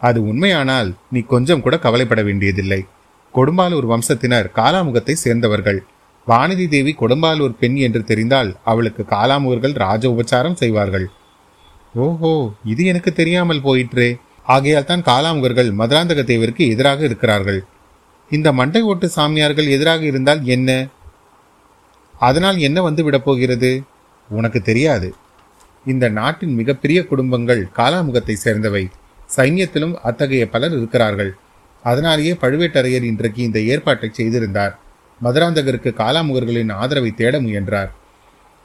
அது 0.00 0.18
உண்மையானால் 0.30 0.90
நீ 1.14 1.20
கொஞ்சம் 1.32 1.62
கூட 1.62 1.74
கவலைப்பட 1.78 2.22
வேண்டியதில்லை. 2.22 2.80
கொடும்பாலூர் 3.34 3.86
வம்சத்தினர் 3.92 4.48
காலாமுகத்தை 4.58 5.14
சேர்ந்தவர்கள். 5.24 5.80
வானதி 6.26 6.66
தேவி 6.68 6.92
கொடும்பாலூர் 7.00 7.54
பெண் 7.60 7.76
என்று 7.86 8.00
தெரிந்தால் 8.04 8.50
அவளுக்கு 8.70 9.02
காலாமுகர்கள் 9.14 9.74
ராஜ 9.84 10.04
உபச்சாரம் 10.08 10.60
செய்வார்கள். 10.62 11.06
ஓஹோ 11.94 12.32
இது 12.64 12.84
எனக்கு 12.84 13.12
தெரியாமல் 13.12 13.64
போயிற்றே. 13.66 14.08
ஆகையால் 14.54 14.88
தான் 14.90 15.06
காலாமுகர்கள் 15.08 15.70
மதுராந்தக 15.80 16.22
தேவிற்கு 16.30 16.62
எதிராக 16.74 17.04
இருக்கிறார்கள். 17.04 17.60
இந்த 18.30 18.52
மண்டை 18.52 18.80
ஓட்டு 18.82 19.08
சாமியார்கள் 19.08 19.66
எதிராக 19.66 20.04
இருந்தால் 20.04 20.44
என்ன? 20.44 20.86
அதனால் 22.18 22.58
என்ன 22.58 22.82
வந்து 22.82 23.10
விடப்போகிறது 23.10 23.82
உனக்கு 24.28 24.62
தெரியாது. 24.62 25.14
இந்த 25.86 26.08
நாட்டின் 26.08 26.54
மிகப்பெரிய 26.54 27.06
குடும்பங்கள் 27.06 27.68
காலாமுகத்தை 27.76 28.32
சேர்ந்தவை. 28.32 28.88
சைன்யத்திலும் 29.36 29.94
அத்தகைய 29.94 30.48
பலர் 30.48 30.72
இருக்கிறார்கள். 30.72 31.36
அதனாலேயே 31.82 32.32
பழுவேட்டரையர் 32.32 33.02
இன்றைக்கு 33.02 33.42
இந்த 33.42 33.60
ஏற்பாட்டை 33.60 34.08
செய்திருந்தார். 34.12 34.78
மதுராந்தகருக்கு 35.22 35.90
காலாமுகர்களின் 36.02 36.72
ஆதரவை 36.72 37.10
தேட 37.10 37.40
முயன்றார். 37.40 37.90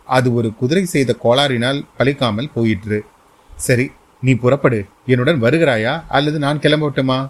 அது 0.06 0.34
ஒரு 0.34 0.56
குதிரை 0.56 0.86
செய்த 0.86 1.16
கோளாறினால் 1.24 1.86
பழிக்காமல் 1.98 2.54
போயிற்று. 2.54 3.06
சரி 3.56 3.92
நீ 4.22 4.34
புறப்படு. 4.34 4.86
என்னுடன் 5.06 5.42
வருகிறாயா? 5.42 6.04
அல்லது 6.08 6.40
நான் 6.40 6.60
கிளம்பட்டுமா? 6.60 7.28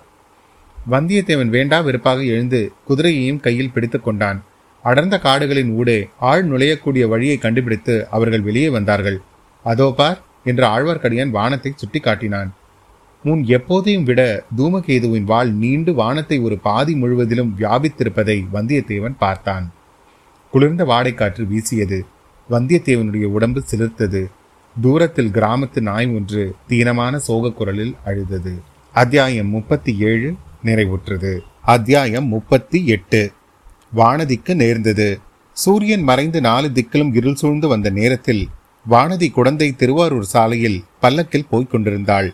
வந்தியத்தேவன் 0.92 1.48
வேண்டா 1.48 1.82
வெறுப்பாக 1.82 2.24
எழுந்து 2.24 2.72
குதிரையையும் 2.90 3.40
கையில் 3.40 3.72
பிடித்து 3.72 4.02
கொண்டான். 4.02 4.44
அடர்ந்த 4.82 5.20
காடுகளின் 5.20 5.72
ஊடே 5.76 6.00
ஆள் 6.20 6.44
நுழையக்கூடிய 6.50 7.04
வழியை 7.08 7.38
கண்டுபிடித்து 7.38 8.08
அவர்கள் 8.10 8.42
வெளியே 8.42 8.70
வந்தார்கள். 8.70 9.20
அதோ 9.64 9.94
பார் 9.98 10.22
என்று 10.44 10.66
ஆழ்வார்க்கடியான் 10.66 11.30
வானத்தை 11.30 11.74
சுட்டிக்காட்டினான். 11.76 12.50
முன் 13.24 13.44
எப்போதையும் 13.44 14.04
விட 14.04 14.46
தூமகேதுவின் 14.58 15.24
வாள் 15.24 15.52
நீண்டு 15.52 15.94
வானத்தை 15.94 16.40
ஒரு 16.40 16.58
பாதி 16.58 16.94
முழுவதிலும் 16.96 17.56
வியாபித்திருப்பதை 17.60 18.38
வந்தியத்தேவன் 18.54 19.16
பார்த்தான். 19.18 19.74
குளிர்ந்த 20.52 20.84
வாடைக்காற்று 20.84 21.44
வீசியது. 21.48 22.06
வந்தியத்தேவனுடைய 22.50 23.24
உடம்பு 23.24 23.64
சிலிர்த்தது. 23.72 24.24
தூரத்தில் 24.82 25.32
கிராமத்து 25.32 25.80
நாய் 25.82 26.08
ஒன்று 26.08 26.56
தீனமான 26.70 27.16
சோக 27.16 27.52
குரலில் 27.52 27.96
அழுதது. 28.06 28.54
அத்தியாயம் 28.94 29.48
முப்பத்தி 29.48 29.98
ஏழு 30.00 30.36
நிறைவுற்றது. 30.66 31.40
அத்தியாயம் 31.62 32.28
முப்பத்தி 32.28 32.86
எட்டு. 32.86 33.32
வானதிக்கு 33.96 34.56
நேர்ந்தது. 34.56 35.20
சூரியன் 35.54 36.02
மறைந்து 36.02 36.42
நாலு 36.42 36.70
திக்கிலும் 36.74 37.16
இருள் 37.16 37.36
சூழ்ந்து 37.36 37.68
வந்த 37.68 37.90
நேரத்தில் 37.90 38.50
வானதி 38.90 39.32
குழந்தை 39.32 39.76
திருவாரூர் 39.76 40.24
சாலையில் 40.24 40.84
பல்லக்கில் 41.00 41.50
போய்க் 41.50 41.72
கொண்டிருந்தாள். 41.72 42.34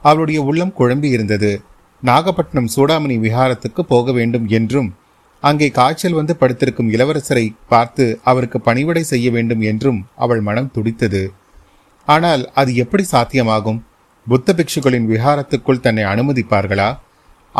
அவளுடைய 0.00 0.42
உள்ளம் 0.42 0.74
குழம்பி 0.78 1.04
இருந்தது. 1.04 1.62
நாகப்பட்டினம் 2.02 2.70
சூடாமணி 2.76 3.16
விஹாரத்துக்கு 3.18 3.80
போக 3.80 4.12
வேண்டும் 4.12 4.46
என்றும் 4.48 4.94
அங்கே 5.40 5.70
காய்ச்சல் 5.70 6.12
வந்து 6.12 6.36
படுத்திருக்கும் 6.36 6.92
இளவரசரை 6.92 7.56
பார்த்து 7.68 8.20
அவருக்கு 8.22 8.60
பணிவிடை 8.60 9.02
செய்ய 9.02 9.30
வேண்டும் 9.30 9.60
என்றும் 9.60 10.06
அவள் 10.16 10.40
மனம் 10.40 10.70
துடித்தது. 10.70 11.32
ஆனால் 12.04 12.50
அது 12.54 12.74
எப்படி 12.74 13.04
சாத்தியமாகும்? 13.12 13.80
புத்த 14.26 14.54
பிக்ஷுகளின் 14.56 15.08
விஹாரத்துக்குள் 15.12 15.80
தன்னை 15.80 16.04
அனுமதிப்பார்களா? 16.04 16.98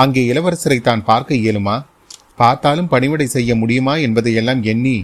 அங்கே 0.02 0.22
இளவரசரை 0.32 0.78
தான் 0.80 1.02
பார்க்க 1.04 1.42
இயலுமா? 1.42 1.76
பார்த்தாலும் 2.40 2.88
பணிவிடை 2.88 3.26
செய்ய 3.26 3.50
முடியுமா 3.56 3.94
என்பதையெல்லாம் 3.96 4.62
எண்ணி 4.72 4.96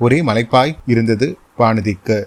ஒரே 0.00 0.18
மலைப்பாய் 0.22 0.72
இருந்தது 0.92 1.26
வானதிக்கு. 1.58 2.18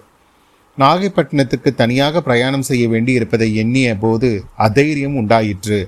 நாகைப்பட்டினத்துக்கு 0.78 1.70
தனியாக 1.74 2.20
பிரயாணம் 2.20 2.66
செய்ய 2.68 2.84
வேண்டி 2.88 3.12
இருப்பதை 3.12 3.48
எண்ணிய 3.62 3.88
போது 3.96 4.30
அதைரியம் 4.66 5.16
உண்டாயிற்று. 5.16 5.80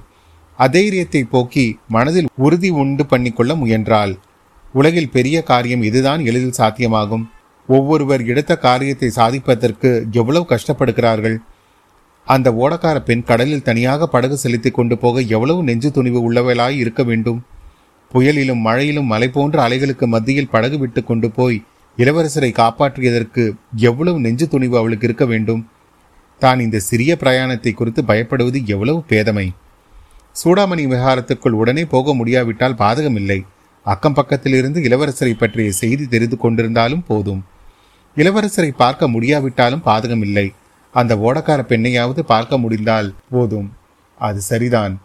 அதைரியத்தை 0.58 1.22
போக்கி 1.24 1.66
மனதில் 1.88 2.28
உறுதி 2.46 2.70
உண்டு 2.82 3.04
பண்ணிக்கொள்ள 3.10 3.52
முயன்றாள். 3.54 4.12
உலகில் 4.74 5.12
பெரிய 5.16 5.36
காரியம் 5.42 5.82
இதுதான் 5.82 6.20
எளிதில் 6.28 6.58
சாத்தியமாகும். 6.58 7.24
ஒவ்வொருவர் 7.68 8.22
எடுத்த 8.24 8.52
காரியத்தை 8.56 9.08
சாதிப்பதற்கு 9.16 9.90
எவ்வளவு 10.20 10.46
கஷ்டப்படுகிறார்கள்? 10.52 11.36
அந்த 12.24 12.50
ஓடக்கார 12.52 12.98
பெண் 12.98 13.22
கடலில் 13.22 13.62
தனியாக 13.62 14.06
படகு 14.06 14.36
செலுத்திக் 14.36 14.74
கொண்டு 14.74 14.98
போக 14.98 15.20
எவ்வளவு 15.20 15.62
நெஞ்சு 15.62 15.90
துணிவு 15.90 16.32
உள்ளவளாய் 16.32 16.76
இருக்க 16.76 17.02
வேண்டும்? 17.02 17.44
புயலிலும் 18.12 18.62
மழையிலும் 18.66 19.04
மலை 19.04 19.28
போன்ற 19.28 19.68
அலைகளுக்கு 19.68 20.06
மத்தியில் 20.06 20.50
படகு 20.50 20.78
விட்டு 20.78 21.04
கொண்டு 21.04 21.30
போய் 21.30 21.62
இளவரசரை 21.98 22.50
காப்பாற்றியதற்கு 22.52 23.52
எவ்வளவு 23.76 24.20
நெஞ்சு 24.20 24.48
துணிவு 24.48 24.78
அவளுக்கு 24.78 25.06
இருக்க 25.06 25.24
வேண்டும்? 25.24 25.68
தான் 26.38 26.60
இந்த 26.60 26.78
சிறிய 26.78 27.16
பிரயாணத்தை 27.16 27.72
குறித்து 27.74 28.02
பயப்படுவது 28.02 28.66
எவ்வளவு 28.66 29.04
பேதமை. 29.08 29.54
சூடாமணி 30.44 30.84
விவகாரத்துக்குள் 30.86 31.58
உடனே 31.60 31.84
போக 31.84 32.14
முடியாவிட்டால் 32.14 32.74
பாதகமில்லை. 32.74 33.44
அக்கம் 33.84 34.14
பக்கத்திலிருந்து 34.14 34.80
இளவரசரை 34.80 35.34
பற்றிய 35.34 35.72
செய்தி 35.72 36.06
தெரிந்து 36.06 36.36
கொண்டிருந்தாலும் 36.42 37.04
போதும். 37.06 37.44
இளவரசரை 38.16 38.70
பார்க்க 38.76 39.08
முடியாவிட்டாலும் 39.08 39.82
பாதகமில்லை. 39.86 40.52
அந்த 40.94 41.16
ஓடக்கார 41.16 41.60
பெண்ணையாவது 41.68 42.20
பார்க்க 42.20 42.58
முடிந்தால் 42.58 43.14
போதும். 43.30 43.68
அது 44.20 44.40
சரிதான். 44.40 45.00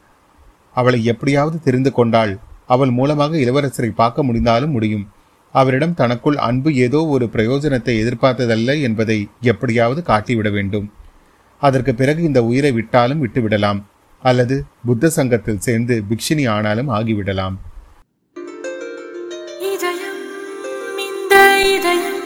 அவளை 0.74 1.00
எப்படியாவது 1.06 1.58
தெரிந்து 1.62 1.91
கொண்டால் 1.91 2.39
அவள் 2.67 2.91
மூலமாக 2.91 3.38
இளவரசரை 3.38 3.89
பார்க்க 3.89 4.24
முடிந்தாலும் 4.24 4.70
முடியும். 4.70 5.06
அவரிடம் 5.51 5.94
தனக்குள் 5.94 6.38
அன்பு 6.38 6.75
ஏதோ 6.75 7.06
ஒரு 7.06 7.25
பிரயோஜனத்தை 7.25 7.94
எதிர்பார்த்ததல்ல 8.01 8.82
என்பதை 8.82 9.20
எப்படியாவது 9.41 10.03
காட்டிவிட 10.08 10.51
வேண்டும். 10.51 10.91
அதற்கு 11.62 11.94
பிறகு 11.96 12.24
இந்த 12.24 12.44
உயிரை 12.44 12.72
விட்டாலும் 12.72 13.27
விட்டுவிடலாம். 13.27 13.79
அல்லது 14.24 14.56
புத்த 14.86 15.10
சங்கத்தில் 15.10 15.60
சேர்ந்து 15.60 16.03
பிக்ஷினி 16.10 16.50
ஆனாலும் 16.50 16.89
ஆகிவிடலாம். 16.89 17.58
தவித்திடும் 21.32 22.16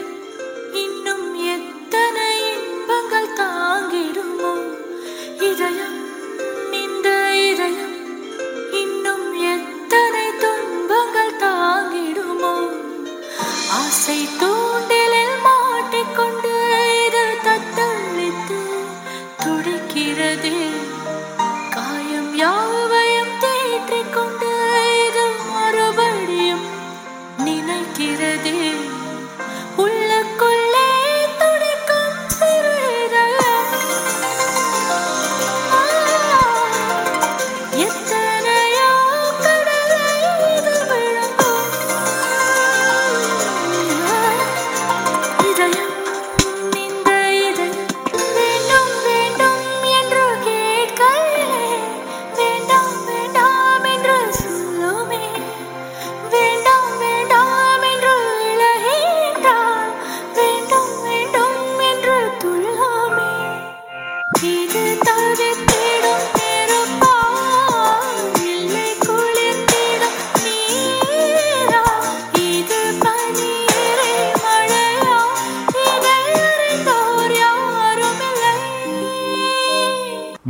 aceito 13.92 14.51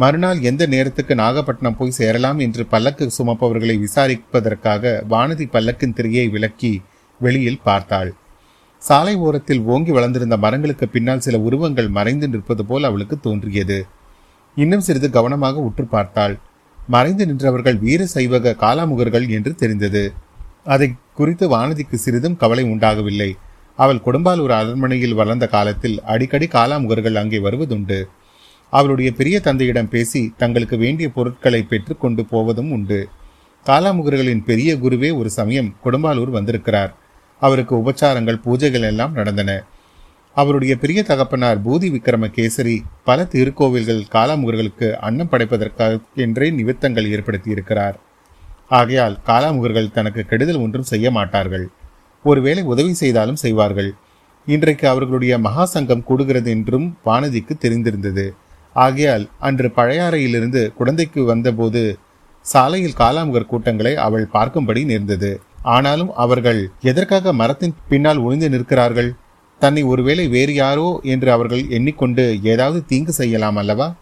மறுநாள் 0.02 0.40
எந்த 0.50 0.62
நேரத்துக்கு 0.74 1.14
நாகப்பட்டினம் 1.22 1.76
போய் 1.78 1.96
சேரலாம் 1.98 2.38
என்று 2.44 2.62
பல்லக்கு 2.72 3.04
சுமப்பவர்களை 3.16 3.74
விசாரிப்பதற்காக 3.84 4.92
வானதி 5.12 5.46
பல்லக்கின் 5.54 5.96
திரையை 5.98 6.26
விளக்கி 6.34 6.72
வெளியில் 7.20 7.64
பார்த்தாள். 7.66 8.10
சாலை 8.82 9.14
ஓரத்தில் 9.26 9.60
ஓங்கி 9.72 9.92
வளர்ந்திருந்த 9.96 10.36
மரங்களுக்கு 10.44 10.86
பின்னால் 10.94 11.24
சில 11.26 11.38
உருவங்கள் 11.48 11.90
மறைந்து 11.98 12.28
நிற்பது 12.32 12.62
போல் 12.70 12.88
அவளுக்கு 12.88 13.16
தோன்றியது. 13.26 13.78
இன்னும் 14.56 14.86
சிறிது 14.86 15.08
கவனமாக 15.16 15.60
உற்று 15.68 15.84
பார்த்தாள். 15.94 16.34
மறைந்து 16.94 17.24
நின்றவர்கள் 17.30 17.78
வீர 17.84 18.02
சைவக 18.14 18.56
காலாமுகர்கள் 18.64 19.26
என்று 19.36 19.52
தெரிந்தது. 19.62 20.04
அதை 20.74 20.88
குறித்து 21.18 21.44
வானதிக்கு 21.54 21.96
சிறிதும் 22.06 22.40
கவலை 22.42 22.64
உண்டாகவில்லை. 22.72 23.30
அவள் 23.78 24.04
கொடும்பாலூர் 24.06 24.54
அரண்மனையில் 24.58 25.18
வளர்ந்த 25.20 25.46
காலத்தில் 25.54 25.96
அடிக்கடி 26.12 26.46
காலாமுகர்கள் 26.56 27.20
அங்கே 27.20 27.38
வருவதுண்டு. 27.46 28.00
அவளுடைய 28.72 29.12
பெரிய 29.12 29.36
தந்தையிடம் 29.40 29.88
பேசி 29.88 30.20
தங்களுக்கு 30.36 30.76
வேண்டிய 30.76 31.06
பொருட்களை 31.16 31.62
பெற்று 31.62 31.94
கொண்டு 31.96 32.22
போவதும் 32.24 32.70
உண்டு. 32.70 33.00
காலாமுகர்களின் 33.66 34.44
பெரிய 34.44 34.70
குருவே 34.76 35.10
ஒரு 35.16 35.30
சமயம் 35.30 35.68
கொடும்பாலூர் 35.84 36.30
வந்திருக்கிறார். 36.30 36.92
அவருக்கு 37.42 37.74
உபச்சாரங்கள் 37.76 38.42
பூஜைகள் 38.44 38.88
எல்லாம் 38.90 39.12
நடந்தன. 39.12 39.50
அவருடைய 40.34 40.76
பெரிய 40.76 41.02
தகப்பனார் 41.02 41.58
பூதி 41.66 41.88
விக்ரம 41.94 42.28
கேசரி 42.36 42.76
பல 43.04 43.26
திருக்கோவில்கள் 43.32 44.00
காலாமுகர்களுக்கு 44.12 44.88
அன்னம் 45.06 45.28
படைப்பதற்காக 45.28 45.98
என்றே 46.14 46.48
நிமித்தங்கள் 46.50 47.10
ஏற்படுத்தியிருக்கிறார். 47.16 47.96
ஆகையால் 48.68 49.18
காலாமுகர்கள் 49.26 49.92
தனக்கு 49.92 50.22
கெடுதல் 50.24 50.62
ஒன்றும் 50.64 50.90
செய்ய 50.92 51.10
மாட்டார்கள். 51.10 51.66
ஒருவேளை 52.24 52.62
உதவி 52.62 52.94
செய்தாலும் 52.94 53.42
செய்வார்கள். 53.44 53.90
இன்றைக்கு 54.46 54.86
அவர்களுடைய 54.88 55.34
மகா 55.38 55.64
சங்கம் 55.64 56.06
கூடுகிறது 56.08 56.48
என்றும் 56.48 56.86
வானதிக்கு 57.04 57.54
தெரிந்திருந்தது. 57.58 58.26
ஆகையால் 58.72 59.28
அன்று 59.38 59.72
பழையாறையிலிருந்து 59.76 60.72
குழந்தைக்கு 60.72 61.24
வந்தபோது 61.24 61.98
சாலையில் 62.42 62.98
காலாமுகர் 62.98 63.46
கூட்டங்களை 63.46 63.96
அவள் 63.96 64.28
பார்க்கும்படி 64.32 64.84
நேர்ந்தது. 64.84 65.40
ஆனாலும் 65.62 66.12
அவர்கள் 66.14 66.70
எதற்காக 66.80 67.32
மரத்தின் 67.32 67.74
பின்னால் 67.88 68.16
ஒளிந்து 68.16 68.50
நிற்கிறார்கள்? 68.50 69.14
தன்னை 69.58 69.82
ஒருவேளை 69.82 70.28
வேறு 70.28 70.54
யாரோ 70.54 71.00
என்று 71.02 71.32
அவர்கள் 71.32 71.68
எண்ணிக்கொண்டு 71.68 72.38
ஏதாவது 72.42 72.86
தீங்கு 72.86 73.12
செய்யலாம் 73.12 73.56
அல்லவா? 73.56 73.94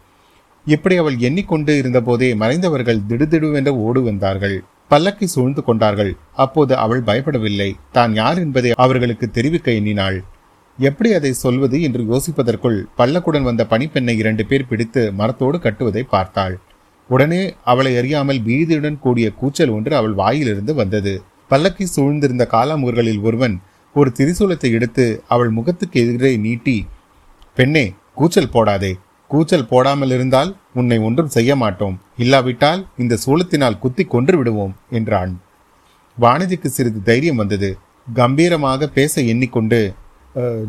இப்படி 0.67 0.97
அவள் 0.97 1.19
எண்ணிக்கொண்டு 1.19 1.79
இருந்தபோதே 1.83 2.35
மறைந்தவர்கள் 2.35 3.01
திடுதிடுவென்று 3.09 3.69
ஓடு 3.69 4.03
வந்தார்கள். 4.03 4.65
பல்லக்கை 4.91 5.25
சூழ்ந்து 5.25 5.65
கொண்டார்கள். 5.65 6.17
அப்போது 6.35 6.77
அவள் 6.77 7.03
பயப்படவில்லை. 7.03 7.75
தான் 7.93 8.15
யார் 8.15 8.39
என்பதை 8.39 8.73
அவர்களுக்கு 8.75 9.31
தெரிவிக்க 9.31 9.71
எண்ணினாள். 9.71 10.25
எப்படி 10.81 11.11
அதை 11.13 11.31
சொல்வது 11.43 11.77
என்று 11.87 12.03
யோசிப்பதற்குள் 12.11 12.77
பல்லக்குடன் 12.99 13.47
வந்த 13.49 13.63
பனிப்பெண்ணை 13.71 14.15
இரண்டு 14.17 14.45
பேர் 14.47 14.69
பிடித்து 14.69 15.03
மரத்தோடு 15.13 15.59
கட்டுவதை 15.59 16.03
பார்த்தாள். 16.15 16.55
உடனே 17.11 17.43
அவளை 17.65 17.93
அறியாமல் 18.01 18.41
பீதியுடன் 18.47 18.99
கூடிய 18.99 19.27
கூச்சல் 19.41 19.73
ஒன்று 19.77 19.93
அவள் 19.97 20.15
வாயிலிருந்து 20.15 20.75
வந்தது. 20.75 21.15
பல்லக்கை 21.51 21.87
சூழ்ந்திருந்த 21.95 22.45
காலாமுகர்களில் 22.53 23.21
ஒருவன் 23.21 23.57
ஒரு 23.95 24.11
திரிசூலத்தை 24.19 24.71
எடுத்து 24.71 25.05
அவள் 25.29 25.51
முகத்துக்கு 25.51 26.01
எதிரே 26.03 26.33
நீட்டி 26.37 26.77
பெண்ணே 27.57 27.85
கூச்சல் 28.15 28.53
போடாதே. 28.53 28.93
கூச்சல் 29.31 29.69
போடாமல் 29.71 30.13
இருந்தால் 30.17 30.51
உன்னை 30.75 30.99
ஒன்றும் 30.99 31.33
செய்ய 31.37 31.51
மாட்டோம். 31.57 31.97
இல்லாவிட்டால் 32.17 32.81
இந்த 32.99 33.19
சூலத்தினால் 33.25 33.81
குத்தி 33.85 34.05
கொன்று 34.15 34.37
விடுவோம் 34.39 34.75
என்றான். 34.91 35.33
வானதிக்கு 36.19 36.69
சிறிது 36.77 37.01
தைரியம் 37.03 37.41
வந்தது. 37.43 37.71
கம்பீரமாக 38.15 38.87
பேச 38.97 39.23
எண்ணிக்கொண்டு 39.33 39.81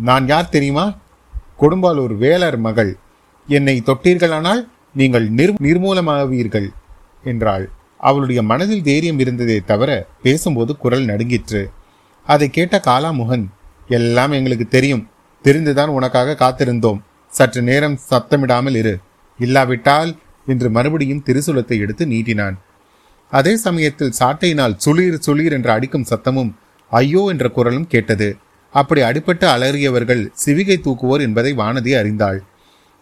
நான் 0.10 0.26
யார் 0.28 0.54
தெரியுமா? 0.56 0.86
கொடும்பாலூர் 1.62 2.14
வேலர் 2.18 2.58
மகள். 2.68 2.92
என்னை 3.48 3.76
தொட்டீர்களானால் 3.86 4.62
நீங்கள் 5.00 5.28
நிர் 5.30 5.54
நிர்மூலமாவீர்கள் 5.68 6.68
என்றாள். 7.24 7.66
அவளுடைய 7.98 8.42
மனதில் 8.42 8.86
தைரியம் 8.88 9.20
இருந்ததே 9.20 9.58
தவிர 9.66 9.90
பேசும்போது 10.24 10.72
குரல் 10.78 11.06
நடுங்கிற்று. 11.06 11.62
அதை 12.28 12.48
கேட்ட 12.50 12.76
காலாமுகன் 12.86 13.46
எல்லாம் 13.98 14.32
எங்களுக்கு 14.32 14.68
தெரியும். 14.68 15.06
தெரிந்துதான் 15.46 15.94
உனக்காக 15.98 16.36
காத்திருந்தோம். 16.44 17.00
சற்று 17.32 17.62
நேரம் 17.62 17.98
சத்தமிடாமல் 18.10 18.78
இரு. 18.82 18.96
இல்லாவிட்டால் 19.40 20.12
என்று 20.48 20.68
மறுபடியும் 20.70 21.24
திருசுலத்தை 21.28 21.78
எடுத்து 21.80 22.04
நீட்டினான். 22.06 22.56
அதே 23.32 23.54
சமயத்தில் 23.58 24.18
சாட்டையினால் 24.20 24.78
சுளீர் 24.86 25.24
சுளீர் 25.26 25.56
என்று 25.58 25.72
அடிக்கும் 25.72 26.10
சத்தமும் 26.12 26.52
ஐயோ 26.92 27.22
என்ற 27.34 27.46
குரலும் 27.50 27.88
கேட்டது. 27.88 28.30
அப்படி 28.74 29.02
அடிபட்டு 29.02 29.46
அலறியவர்கள் 29.56 30.24
சிவிகை 30.46 30.78
தூக்குவோர் 30.78 31.22
என்பதை 31.22 31.52
வானதி 31.54 31.92
அறிந்தாள். 32.00 32.40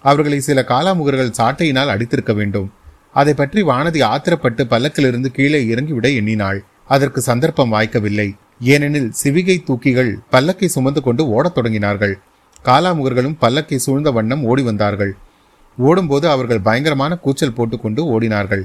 அவர்களை 0.02 0.40
சில 0.40 0.66
காலாமுகர்கள் 0.68 1.38
சாட்டையினால் 1.38 1.94
அடித்திருக்க 1.94 2.34
வேண்டும். 2.34 2.72
அதை 3.14 3.34
பற்றி 3.34 3.64
வானதி 3.64 4.02
ஆத்திரப்பட்டு 4.12 4.64
பல்லக்கிலிருந்து 4.74 5.26
கீழே 5.26 5.66
இறங்கிவிட 5.66 6.10
எண்ணினாள். 6.16 6.60
அதற்கு 6.88 7.22
சந்தர்ப்பம் 7.22 7.74
வாய்க்கவில்லை. 7.74 8.30
ஏனெனில் 8.60 9.12
சிவிகை 9.24 9.58
தூக்கிகள் 9.68 10.12
பல்லக்கை 10.32 10.66
சுமந்து 10.66 11.02
கொண்டு 11.02 11.24
ஓடத் 11.28 11.58
தொடங்கினார்கள். 11.58 12.16
காலாமுகர்களும் 12.66 13.40
பல்லக்கை 13.42 13.76
சூழ்ந்த 13.76 14.12
வண்ணம் 14.12 14.44
ஓடி 14.44 14.62
வந்தார்கள். 14.62 15.14
ஓடும்போது 15.78 16.30
அவர்கள் 16.30 16.62
பயங்கரமான 16.62 17.16
கூச்சல் 17.16 17.54
போட்டுக்கொண்டு 17.54 18.02
ஓடினார்கள். 18.14 18.64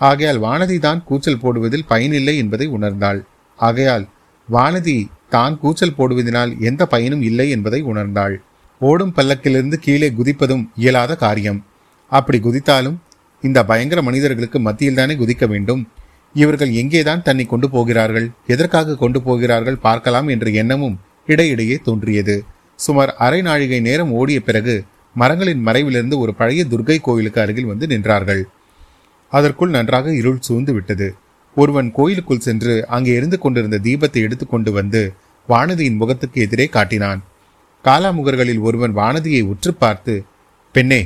ஆகையால் 0.00 0.40
வானதி 0.40 0.78
தான் 0.78 1.04
கூச்சல் 1.04 1.40
போடுவதில் 1.40 1.88
பயனில்லை 1.88 2.36
என்பதை 2.36 2.66
உணர்ந்தாள். 2.68 3.20
ஆகையால் 3.58 4.04
வானதி 4.48 4.98
தான் 5.28 5.58
கூச்சல் 5.58 5.96
போடுவதனால் 5.98 6.52
எந்த 6.60 6.82
பயனும் 6.86 7.22
இல்லை 7.22 7.46
என்பதை 7.50 7.80
உணர்ந்தாள். 7.82 8.34
ஓடும் 8.80 9.14
பல்லக்கிலிருந்து 9.16 9.76
கீழே 9.86 10.08
குதிப்பதும் 10.10 10.64
இயலாத 10.76 11.12
காரியம். 11.14 11.60
அப்படி 12.12 12.38
குதித்தாலும் 12.38 12.98
இந்த 13.44 13.58
பயங்கர 13.64 14.02
மனிதர்களுக்கு 14.02 14.58
மத்தியில் 14.60 14.94
தானே 14.94 15.14
குதிக்க 15.14 15.46
வேண்டும். 15.46 15.82
இவர்கள் 16.34 16.70
எங்கேதான் 16.70 17.22
தன்னை 17.22 17.44
கொண்டு 17.46 17.70
போகிறார்கள் 17.70 18.26
எதற்காக 18.46 18.96
கொண்டு 18.96 19.18
போகிறார்கள் 19.22 19.82
பார்க்கலாம் 19.86 20.28
என்ற 20.28 20.50
எண்ணமும் 20.50 20.96
இடையிடையே 21.26 21.76
தோன்றியது. 21.84 22.36
சுமார் 22.74 23.10
அரை 23.26 23.40
நாழிகை 23.42 23.80
நேரம் 23.80 24.10
ஓடிய 24.10 24.40
பிறகு 24.40 24.74
மரங்களின் 25.16 25.62
மறைவிலிருந்து 25.66 26.16
ஒரு 26.18 26.32
பழைய 26.34 26.64
துர்க்கை 26.70 26.98
கோயிலுக்கு 27.00 27.40
அருகில் 27.40 27.70
வந்து 27.70 27.86
நின்றார்கள். 27.86 28.42
அதற்குள் 29.32 29.70
நன்றாக 29.70 30.14
இருள் 30.14 30.44
சூழ்ந்து 30.46 30.72
விட்டது. 30.72 31.08
ஒருவன் 31.60 31.88
கோயிலுக்குள் 31.96 32.44
சென்று 32.46 32.74
அங்கே 32.96 33.12
இருந்து 33.18 33.36
கொண்டிருந்த 33.38 33.78
தீபத்தை 33.86 34.20
எடுத்துக்கொண்டு 34.26 34.70
வந்து 34.78 35.02
வானதியின் 35.48 36.00
முகத்துக்கு 36.00 36.38
எதிரே 36.46 36.66
காட்டினான். 36.76 37.20
காலாமுகர்களில் 37.84 38.64
ஒருவன் 38.68 38.94
வானதியை 38.98 39.42
உற்று 39.52 39.70
பார்த்து 39.74 40.14
பெண்ணே 40.74 41.00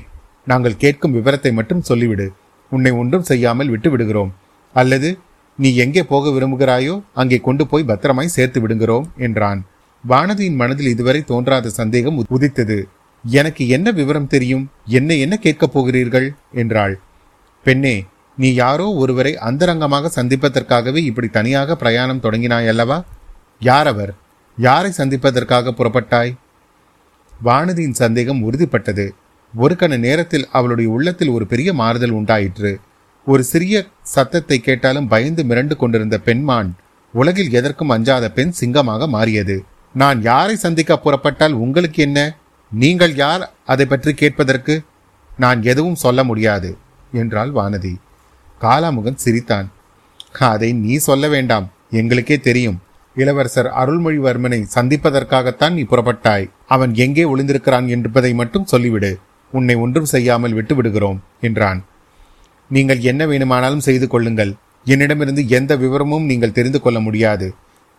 நாங்கள் 0.44 0.80
கேட்கும் 0.82 1.16
விவரத்தை 1.18 1.50
மட்டும் 1.58 1.84
சொல்லிவிடு. 1.88 2.26
உன்னை 2.72 2.92
ஒன்றும் 3.00 3.28
செய்யாமல் 3.30 3.70
விட்டு 3.72 3.88
விடுகிறோம் 3.90 4.32
அல்லது 4.74 5.10
நீ 5.58 5.70
எங்கே 5.84 6.02
போக 6.12 6.30
விரும்புகிறாயோ 6.30 6.94
அங்கே 7.20 7.38
கொண்டு 7.46 7.64
போய் 7.70 7.88
பத்திரமாய் 7.90 8.34
சேர்த்து 8.36 8.58
விடுகிறோம் 8.60 9.06
என்றான். 9.26 9.60
வானதியின் 10.04 10.60
மனதில் 10.60 10.92
இதுவரை 10.94 11.20
தோன்றாத 11.30 11.72
சந்தேகம் 11.80 12.18
உதித்தது. 12.36 12.78
எனக்கு 13.24 13.62
என்ன 13.68 13.88
விவரம் 13.98 14.30
தெரியும்? 14.34 14.64
என்னை 14.98 15.16
என்ன 15.24 15.34
கேட்கப் 15.36 15.74
போகிறீர்கள்? 15.74 16.28
என்றாள். 16.52 16.94
பெண்ணே 17.66 17.94
நீ 18.42 18.48
யாரோ 18.54 18.86
ஒருவரை 19.02 19.32
அந்தரங்கமாக 19.48 20.10
சந்திப்பதற்காகவே 20.18 21.00
இப்படி 21.08 21.28
தனியாக 21.28 21.76
பிரயாணம் 21.76 22.22
தொடங்கினாய் 22.22 22.70
அல்லவா? 22.72 22.98
யார் 23.60 23.86
அவர் 23.86 24.12
யாரை 24.58 24.90
சந்திப்பதற்காக 24.90 25.74
புறப்பட்டாய்? 25.78 26.32
வானதியின் 27.32 28.00
சந்தேகம் 28.02 28.40
உறுதிப்பட்டது. 28.46 29.06
ஒரு 29.54 29.74
கண 29.76 29.96
நேரத்தில் 29.98 30.46
அவளுடைய 30.58 30.88
உள்ளத்தில் 30.90 31.32
ஒரு 31.36 31.44
பெரிய 31.46 31.70
மாறுதல் 31.80 32.14
உண்டாயிற்று. 32.18 32.72
ஒரு 33.26 33.42
சிறிய 33.44 33.74
சத்தத்தை 34.14 34.58
கேட்டாலும் 34.60 35.08
பயந்து 35.08 35.42
மிரண்டு 35.44 35.74
கொண்டிருந்த 35.76 36.16
பெண்மான் 36.18 36.70
உலகில் 37.14 37.50
எதற்கும் 37.58 37.92
அஞ்சாத 37.96 38.24
பெண் 38.30 38.54
சிங்கமாக 38.60 39.06
மாறியது. 39.06 39.56
நான் 39.94 40.18
யாரை 40.22 40.54
சந்திக்க 40.56 40.92
புறப்பட்டால் 40.98 41.58
உங்களுக்கு 41.64 42.00
என்ன? 42.02 42.18
நீங்கள் 42.72 43.14
யார்? 43.14 43.44
அதை 43.72 43.86
பற்றி 43.86 44.14
கேட்பதற்கு 44.14 44.74
நான் 45.38 45.60
எதுவும் 45.72 46.00
சொல்ல 46.04 46.24
முடியாது 46.24 46.70
என்றாள் 47.12 47.52
வானதி. 47.58 47.94
காலாமுகன் 48.64 49.22
சிரித்தான். 49.24 49.68
அதை 50.50 50.70
நீ 50.84 50.94
சொல்ல 51.08 51.28
வேண்டாம். 51.34 51.66
எங்களுக்கே 52.00 52.36
தெரியும். 52.48 52.78
இளவரசர் 53.16 53.68
அருள்மொழிவர்மனை 53.80 54.60
சந்திப்பதற்காகத்தான் 54.74 55.74
நீ 55.78 55.82
புறப்பட்டாய். 55.90 56.46
அவன் 56.74 56.92
எங்கே 57.04 57.24
ஒளிந்திருக்கிறான் 57.32 57.88
என்பதை 57.96 58.30
மட்டும் 58.40 58.68
சொல்லிவிடு. 58.72 59.10
உன்னை 59.52 59.74
ஒன்றும் 59.84 60.10
செய்யாமல் 60.12 60.56
விட்டு 60.58 60.74
விடுகிறோம் 60.74 61.18
என்றான். 61.40 61.80
நீங்கள் 62.70 63.00
என்ன 63.10 63.22
வேணுமானாலும் 63.26 63.86
செய்து 63.88 64.06
கொள்ளுங்கள். 64.08 64.52
என்னிடமிருந்து 64.86 65.42
எந்த 65.58 65.72
விவரமும் 65.76 66.28
நீங்கள் 66.30 66.56
தெரிந்து 66.58 66.78
கொள்ள 66.80 66.98
முடியாது 67.00 67.48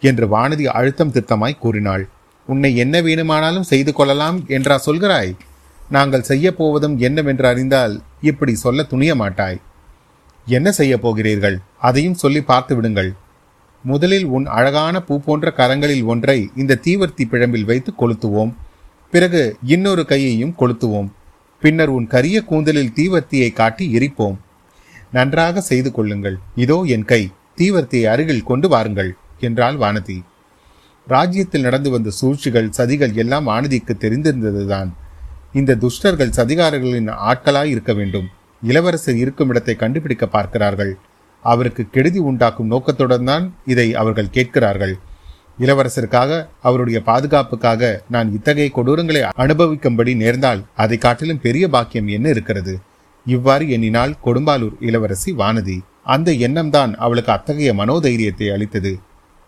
என்று 0.01 0.25
வானதி 0.27 0.65
அழுத்தம் 0.79 1.13
திருத்தமாய் 1.15 1.61
கூறினாள். 1.63 2.03
உன்னை 2.47 2.71
என்ன 2.83 2.95
வேணுமானாலும் 3.01 3.69
செய்து 3.69 3.91
கொள்ளலாம் 3.93 4.39
என்றா 4.55 4.77
சொல்கிறாய்? 4.85 5.31
நாங்கள் 5.89 6.27
செய்ய 6.31 6.47
போவதும் 6.57 6.95
என்னவென்று 7.07 7.47
அறிந்தால் 7.51 7.93
இப்படி 8.31 8.53
சொல்ல 8.63 8.83
துணிய 8.91 9.13
மாட்டாய் 9.21 9.59
என்ன 10.45 10.71
செய்ய 10.71 10.99
போகிறீர்கள்? 10.99 11.59
அதையும் 11.79 12.13
சொல்லி 12.13 12.41
பார்த்து 12.41 12.75
விடுங்கள். 12.75 13.13
முதலில் 13.83 14.25
உன் 14.25 14.45
அழகான 14.45 15.01
பூ 15.01 15.19
போன்ற 15.19 15.53
கரங்களில் 15.57 16.03
ஒன்றை 16.03 16.49
இந்த 16.55 16.79
தீவர்த்தி 16.83 17.23
பிழம்பில் 17.31 17.63
வைத்து 17.63 17.93
கொளுத்துவோம். 17.97 18.53
பிறகு 19.11 19.57
இன்னொரு 19.63 20.05
கையையும் 20.05 20.55
கொளுத்துவோம். 20.59 21.09
பின்னர் 21.59 21.89
உன் 21.89 22.07
கரிய 22.07 22.43
கூந்தலில் 22.43 22.93
தீவர்த்தியை 22.95 23.53
காட்டி 23.53 23.97
எரிப்போம். 23.97 24.37
நன்றாக 25.11 25.61
செய்து 25.61 25.91
கொள்ளுங்கள். 25.91 26.37
இதோ 26.55 26.83
என் 26.85 27.05
கை. 27.05 27.31
தீவர்த்தியை 27.57 28.05
அருகில் 28.05 28.43
கொண்டு 28.43 28.69
வாருங்கள் 28.69 29.15
என்றாள் 29.39 29.75
வானதி. 29.75 30.23
ராஜ்யத்தில் 31.07 31.61
நடந்து 31.61 31.89
வந்த 31.89 32.09
சூழ்ச்சிகள் 32.09 32.69
சதிகள் 32.77 33.13
எல்லாம் 33.13 33.47
வானதிக்கு 33.47 33.93
தெரிந்திருந்ததுதான். 33.99 34.89
இந்த 35.53 35.75
துஷ்டர்கள் 35.75 36.35
சதிகாரர்களின் 36.35 37.09
ஆட்களாய் 37.31 37.65
இருக்க 37.65 37.93
வேண்டும். 37.93 38.29
இளவரசர் 38.69 39.17
இருக்கும் 39.23 39.49
இடத்தை 39.49 39.75
கண்டுபிடிக்க 39.75 40.25
பார்க்கிறார்கள். 40.27 40.93
அவருக்கு 41.43 41.83
கெடுதி 41.93 42.19
உண்டாக்கும் 42.29 42.71
நோக்கத்துடன் 42.73 43.27
தான் 43.29 43.45
இதை 43.65 43.87
அவர்கள் 44.01 44.33
கேட்கிறார்கள். 44.35 44.93
இளவரசருக்காக 45.59 46.31
அவருடைய 46.67 46.99
பாதுகாப்புக்காக 47.01 47.91
நான் 48.09 48.29
இத்தகைய 48.33 48.69
கொடூரங்களை 48.75 49.21
அனுபவிக்கும்படி 49.43 50.13
நேர்ந்தால் 50.15 50.61
அதை 50.75 50.97
காட்டிலும் 50.97 51.43
பெரிய 51.45 51.65
பாக்கியம் 51.67 52.07
என்ன 52.07 52.29
இருக்கிறது? 52.29 52.73
இவ்வாறு 53.25 53.65
எண்ணினால் 53.69 54.17
கொடும்பாலூர் 54.25 54.77
இளவரசி 54.79 55.31
வானதி. 55.33 55.77
அந்த 56.03 56.29
எண்ணம்தான் 56.45 56.93
அவளுக்கு 56.95 57.31
அத்தகைய 57.31 57.71
மனோதைரியத்தை 57.73 58.47
அளித்தது. 58.53 58.93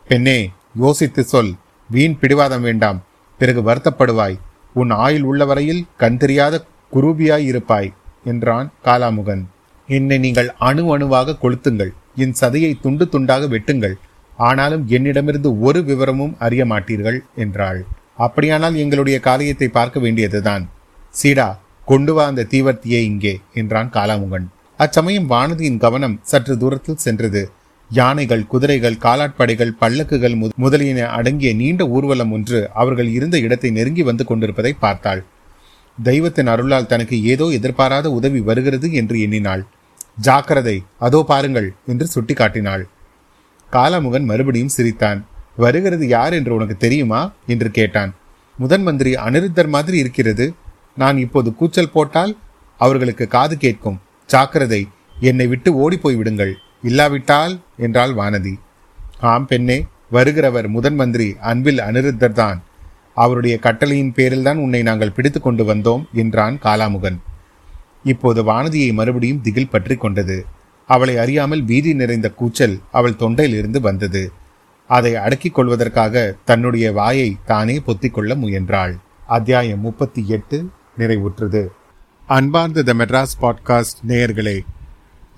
பெண்ணே 0.08 0.39
யோசித்து 0.84 1.23
சொல். 1.23 1.54
வீண் 1.89 2.17
பிடிவாதம் 2.19 2.62
வேண்டாம். 2.62 2.99
பிறகு 3.39 3.62
வருத்தப்படுவாய். 3.62 4.38
உன் 4.73 4.91
ஆயுள் 5.06 5.25
உள்ள 5.32 5.45
வரையில் 5.45 5.86
கண் 5.97 6.17
தெரியாத 6.17 6.56
குரூபியாய் 6.93 7.45
இருப்பாய் 7.51 7.91
என்றான் 8.26 8.72
காலாமுகன். 8.86 9.46
என்னை 9.88 10.18
நீங்கள் 10.18 10.52
அணு 10.60 10.92
அணுவாக 10.92 11.36
கொளுத்துங்கள். 11.42 11.90
என் 12.16 12.36
சதையை 12.42 12.74
துண்டு 12.82 13.10
துண்டாக 13.12 13.48
வெட்டுங்கள். 13.48 13.94
ஆனாலும் 14.38 14.86
என்னிடமிருந்து 14.88 15.60
ஒரு 15.60 15.84
விவரமும் 15.84 16.36
அறிய 16.40 16.66
மாட்டீர்கள் 16.66 17.20
என்றாள். 17.36 17.86
அப்படியானால் 18.18 18.76
எங்களுடைய 18.76 19.20
காரியத்தை 19.20 19.68
பார்க்க 19.68 20.00
வேண்டியதுதான். 20.00 20.70
சீடா 21.24 21.58
கொண்டு 21.86 22.14
வா 22.14 22.26
அந்த 22.26 22.46
தீவர்த்தியை 22.50 23.04
இங்கே 23.04 23.40
என்றான் 23.54 23.90
காலாமுகன். 23.90 24.46
அச்சமயம் 24.78 25.30
வானதியின் 25.30 25.78
கவனம் 25.78 26.20
சற்று 26.24 26.58
தூரத்தில் 26.58 26.96
சென்றது. 26.96 27.50
யானைகள் 27.90 28.48
குதிரைகள் 28.48 28.94
காலாட்படைகள் 28.94 29.72
பல்லக்குகள் 29.82 30.38
மு- 30.38 30.50
முதலியன 30.56 31.08
அடங்கிய 31.08 31.54
நீண்ட 31.54 31.88
ஊர்வலம் 31.88 32.32
ஒன்று 32.32 32.70
அவர்கள் 32.74 33.08
இருந்த 33.08 33.40
இடத்தை 33.40 33.70
நெருங்கி 33.70 34.04
வந்து 34.04 34.26
கொண்டிருப்பதை 34.26 34.74
பார்த்தாள். 34.74 35.24
தெய்வத்தின் 35.97 36.47
அருளால் 36.47 36.88
தனக்கு 36.88 37.23
ஏதோ 37.23 37.45
எதிர்பாராத 37.45 38.12
உதவி 38.12 38.39
வருகிறது 38.39 38.91
என்று 38.91 39.19
எண்ணினாள். 39.19 39.63
ஜாக்கிரதை 40.19 40.84
அதோ 40.99 41.23
பாருங்கள் 41.27 41.73
என்று 41.86 42.05
சுட்டிக்காட்டினாள். 42.15 42.84
காலாமுகன் 43.71 44.23
மறுபடியும் 44.23 44.67
சிரித்தான். 44.67 45.25
வருகிறது 45.55 46.08
யார் 46.08 46.34
என்று 46.34 46.53
உனக்கு 46.53 46.77
தெரியுமா? 46.77 47.31
என்று 47.45 47.71
கேட்டான். 47.71 48.13
முதன் 48.60 48.84
மந்திரி 48.84 49.15
அனிருத்தர் 49.15 49.67
மாதிரி 49.67 49.97
இருக்கிறது. 49.97 50.53
நான் 50.95 51.17
இப்போது 51.17 51.55
கூச்சல் 51.55 51.91
போட்டால் 51.91 52.38
அவர்களுக்கு 52.79 53.27
காது 53.27 53.58
கேட்கும். 53.58 54.01
ஜாக்கிரதை 54.29 54.88
என்னை 55.19 55.47
விட்டு 55.47 55.75
ஓடிப்போய் 55.75 56.15
விடுங்கள். 56.15 56.53
இல்லாவிட்டால் 56.81 57.60
என்றாள் 57.77 58.13
வானதி. 58.13 58.60
ஆம் 59.19 59.45
பெண்ணே 59.45 59.86
வருகிறவர் 60.12 60.67
முதன் 60.67 60.95
மந்திரி 60.95 61.36
அன்பில் 61.39 61.77
அனிருத்தர் 61.77 62.31
தான் 62.31 62.63
அவருடைய 63.15 63.56
கட்டளையின் 63.58 64.13
பேரில்தான் 64.15 64.56
உன்னை 64.56 64.82
நாங்கள் 64.84 65.13
பிடித்து 65.13 65.41
கொண்டு 65.41 65.63
வந்தோம் 65.63 66.04
என்றான் 66.13 66.56
காலாமுகன். 66.63 67.17
இப்போது 68.04 68.39
வானதியை 68.43 68.93
மறுபடியும் 68.93 69.41
திகில் 69.41 69.69
பற்றி 69.69 69.95
கொண்டது. 69.95 70.38
அவளை 70.89 71.17
அறியாமல் 71.17 71.63
வீதி 71.63 71.93
நிறைந்த 71.93 72.28
கூச்சல் 72.32 72.75
அவள் 72.91 73.19
தொண்டையிலிருந்து 73.19 73.80
வந்தது. 73.80 74.23
அதை 74.89 75.15
அடக்கிக் 75.15 75.54
கொள்வதற்காக 75.54 76.36
தன்னுடைய 76.45 76.91
வாயை 76.91 77.30
தானே 77.45 77.82
பொத்திக்கொள்ள 77.88 78.32
முயன்றாள். 78.36 78.93
அத்தியாயம் 79.28 79.80
முப்பத்தி 79.80 80.21
எட்டு 80.28 80.58
நிறைவுற்றது. 80.97 81.63
அன்பார்ந்த 82.28 82.84
த 82.84 82.93
மெட்ராஸ் 82.93 83.36
பாட்காஸ்ட் 83.41 83.99
நேயர்களே 84.08 84.58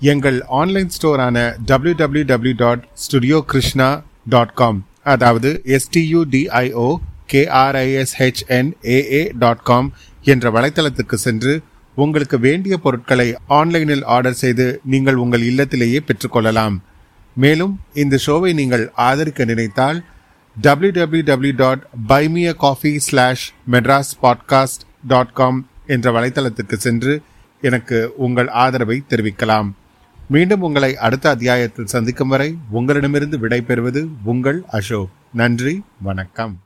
எங்கள் 0.00 0.38
online 0.42 0.88
ஸ்டோரான 0.88 1.38
W 1.64 1.94
W 1.96 2.24
W 2.24 2.54
dot 2.56 2.82
studio 2.94 3.38
Krishna 3.46 3.88
dot 4.28 4.54
com 4.54 4.78
அதாவது 5.02 5.50
S T U D I O 5.66 6.88
K R I S H N 7.32 8.70
A A 8.82 9.30
dot 9.38 9.62
com 9.62 9.92
என்ற 10.22 10.50
வலைத்தளத்துக்கு 10.50 11.14
சென்று 11.14 11.62
உங்களுக்கு 11.94 12.38
வேண்டிய 12.38 12.78
பொருட்களை 12.78 13.34
ஆன்லைனில் 13.46 14.04
ஆர்டர் 14.04 14.34
செய்து 14.34 14.80
நீங்கள் 14.84 15.14
உங்கள் 15.14 15.42
இல்லத்திலேயே 15.42 15.98
பெற்றுக்கொள்ளலாம். 16.06 16.82
மேலும் 17.34 17.80
இந்த 17.94 18.18
ஷோவை 18.26 18.54
நீங்கள் 18.54 18.92
ஆதரிக்க 18.94 19.44
நினைத்தால் 19.44 20.04
W 20.60 20.90
W 20.90 21.24
W 21.24 21.54
dot 21.56 21.82
buy me a 22.08 22.54
coffee 22.54 22.98
slash 22.98 23.52
Madras 23.70 24.12
podcast 24.22 24.86
dot 25.06 25.32
com 25.32 25.66
என்ற 25.86 26.10
வலைத்தளத்துக்கு 26.10 26.74
சென்று 26.74 27.22
எனக்கு 27.60 28.12
உங்கள் 28.16 28.48
ஆதரவை 28.48 29.02
தெரிவிக்கலாம். 29.08 29.72
மீண்டும் 30.28 30.60
உங்களை 30.60 30.96
அடுத்த 30.96 31.30
அத்தியாயத்தில் 31.30 31.86
சந்திக்கும் 31.86 32.28
வரை 32.28 32.56
உங்களிடமிருந்து 32.70 33.38
விடைபெறுவது 33.38 34.08
உங்கள் 34.24 34.64
அசோக். 34.68 35.10
நன்றி 35.32 35.82
வணக்கம். 36.02 36.60